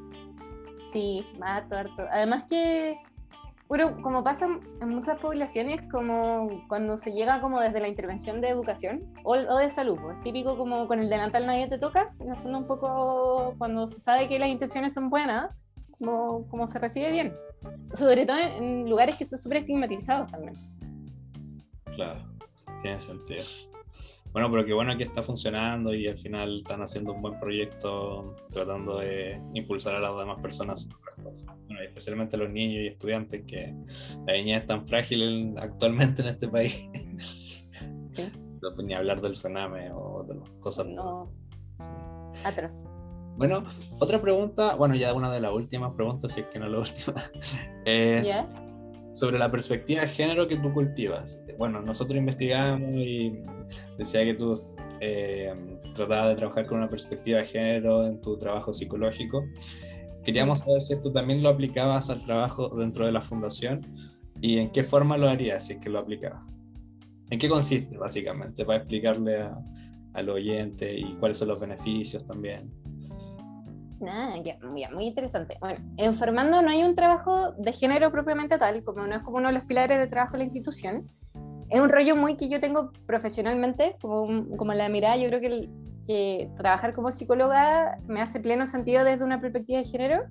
[0.88, 2.06] Sí, harto, harto.
[2.10, 2.98] Además que,
[3.68, 4.46] bueno, como pasa
[4.80, 9.70] en muchas poblaciones, como cuando se llega como desde la intervención de educación o, de
[9.70, 13.54] salud, pues, es típico como con el delantal nadie te toca, en el un poco
[13.56, 15.54] cuando se sabe que las intenciones son buenas,
[15.98, 17.34] como, como se recibe bien.
[17.84, 20.56] Sobre todo en lugares que son súper estigmatizados también.
[21.94, 22.20] Claro,
[22.82, 23.44] tiene sentido.
[24.32, 28.36] Bueno, pero qué bueno que está funcionando y al final están haciendo un buen proyecto
[28.52, 30.88] tratando de impulsar a las demás personas.
[31.16, 33.74] Bueno, especialmente los niños y estudiantes, que
[34.26, 36.88] la niñez es tan frágil actualmente en este país.
[38.12, 38.28] Sí.
[38.82, 40.84] ni hablar del Sename o de las cosas.
[40.86, 41.32] No.
[42.44, 42.82] Atrás.
[43.36, 43.64] Bueno,
[44.00, 47.22] otra pregunta, bueno, ya una de las últimas preguntas, si es que no la última,
[47.86, 48.28] es
[49.12, 51.39] sobre la perspectiva de género que tú cultivas.
[51.60, 53.38] Bueno, nosotros investigamos y
[53.98, 54.54] decía que tú
[54.98, 55.54] eh,
[55.92, 59.44] tratabas de trabajar con una perspectiva de género en tu trabajo psicológico.
[60.24, 63.86] Queríamos saber si tú también lo aplicabas al trabajo dentro de la fundación
[64.40, 66.42] y en qué forma lo harías si es que lo aplicabas.
[67.28, 69.50] ¿En qué consiste, básicamente, para explicarle
[70.14, 72.72] al oyente y cuáles son los beneficios también?
[74.08, 75.58] Ah, ya, muy interesante.
[75.60, 79.36] Bueno, en Formando no hay un trabajo de género propiamente tal, como no es como
[79.36, 81.10] uno de los pilares de trabajo de la institución,
[81.70, 85.68] es un rollo muy que yo tengo profesionalmente, como, como la mirada, yo creo que,
[86.06, 90.24] que trabajar como psicóloga me hace pleno sentido desde una perspectiva de género,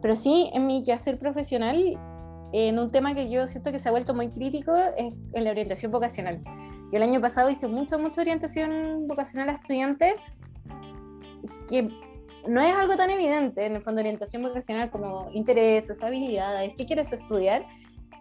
[0.00, 1.98] pero sí en mi quehacer profesional,
[2.52, 5.50] en un tema que yo siento que se ha vuelto muy crítico, es en la
[5.50, 6.40] orientación vocacional.
[6.92, 10.14] Yo el año pasado hice mucha, mucha orientación vocacional a estudiantes,
[11.68, 11.90] que
[12.46, 17.12] no es algo tan evidente en el fondo orientación vocacional como intereses, habilidades, qué quieres
[17.12, 17.66] estudiar,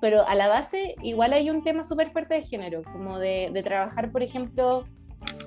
[0.01, 3.63] pero a la base igual hay un tema súper fuerte de género, como de, de
[3.63, 4.85] trabajar, por ejemplo,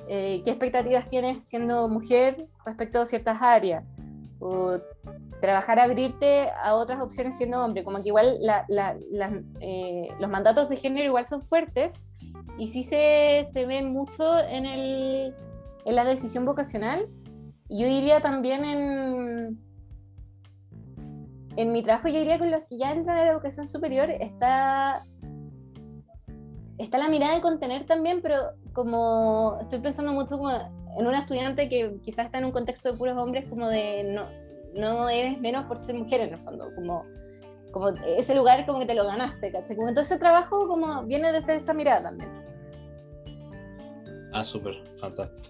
[0.08, 3.84] eh, qué expectativas tienes siendo mujer respecto a ciertas áreas,
[4.40, 4.78] o
[5.40, 8.96] trabajar abrirte a otras opciones siendo hombre, como que igual la, la,
[9.60, 12.08] eh, los mandatos de género igual son fuertes
[12.56, 15.34] y sí se, se ven mucho en, el,
[15.84, 17.06] en la decisión vocacional.
[17.68, 19.58] Yo diría también en,
[21.58, 25.02] en mi trabajo, yo diría con los que ya entran a la educación superior, está,
[26.78, 28.36] está la mirada de contener también, pero
[28.72, 32.96] como estoy pensando mucho como en una estudiante que quizás está en un contexto de
[32.96, 34.28] puros hombres, como de no,
[34.72, 37.04] no eres menos por ser mujer en el fondo, como,
[37.72, 39.72] como ese lugar como que te lo ganaste, ¿cachai?
[39.72, 42.30] Entonces ese trabajo como viene desde esa mirada también.
[44.32, 45.48] Ah, súper, fantástico.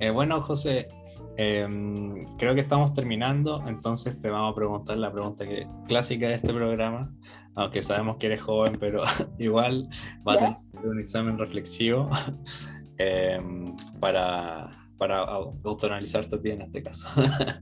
[0.00, 0.88] Eh, bueno, José,
[1.36, 6.34] em, creo que estamos terminando, entonces te vamos a preguntar la pregunta que, clásica de
[6.34, 7.12] este programa,
[7.54, 9.02] aunque sabemos que eres joven, pero
[9.38, 9.88] igual
[10.26, 12.08] va a tener un examen reflexivo
[12.98, 17.08] em, para, para autoanalizarte a ti en este caso.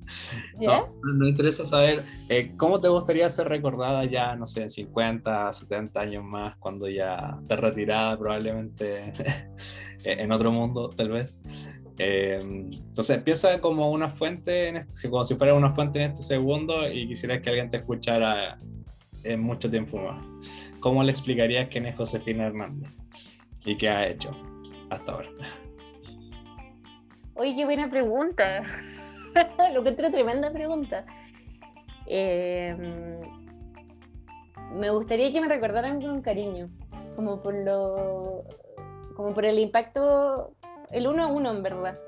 [0.60, 5.52] no, nos interesa saber eh, cómo te gustaría ser recordada ya, no sé, en 50,
[5.52, 9.12] 70 años más, cuando ya estés retirada probablemente
[10.04, 11.40] en otro mundo, tal vez.
[12.04, 16.22] Eh, entonces empieza como una fuente, en este, como si fuera una fuente en este
[16.22, 18.58] segundo y quisieras que alguien te escuchara
[19.22, 20.24] en mucho tiempo más.
[20.80, 22.90] ¿Cómo le explicarías quién es Josefina Hernández
[23.64, 24.36] y qué ha hecho
[24.90, 25.28] hasta ahora?
[27.34, 28.62] Oye, qué buena pregunta.
[29.72, 31.06] Lo que otra tremenda pregunta.
[32.06, 33.20] Em,
[34.74, 36.68] me gustaría que me recordaran con cariño,
[37.14, 38.42] como por lo,
[39.14, 40.56] como por el impacto,
[40.92, 41.98] el uno a uno en verdad.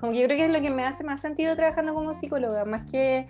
[0.00, 2.64] Como que yo creo que es lo que me hace más sentido trabajando como psicóloga,
[2.64, 3.26] más que,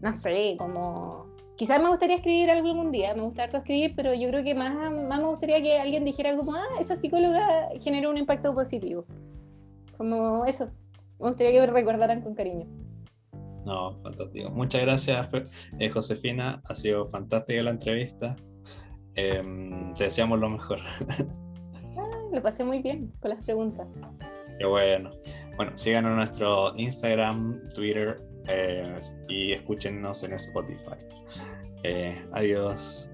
[0.00, 4.12] no sé, como quizás me gustaría escribir algo algún día, me gusta harto escribir, pero
[4.14, 8.10] yo creo que más, más me gustaría que alguien dijera como, ah, esa psicóloga generó
[8.10, 9.04] un impacto positivo.
[9.96, 10.70] Como eso.
[11.20, 12.66] Me gustaría que me recordaran con cariño.
[13.64, 14.50] No, fantástico.
[14.50, 15.28] Muchas gracias,
[15.78, 16.60] eh, Josefina.
[16.64, 18.36] Ha sido fantástica la entrevista.
[19.14, 20.80] Em, te deseamos lo mejor.
[22.32, 23.86] Lo pasé muy bien con las preguntas.
[24.58, 25.10] Qué bueno.
[25.56, 28.96] Bueno, síganos en nuestro Instagram, Twitter eh,
[29.28, 30.96] y escúchenos en Spotify.
[31.82, 33.10] Eh, adiós.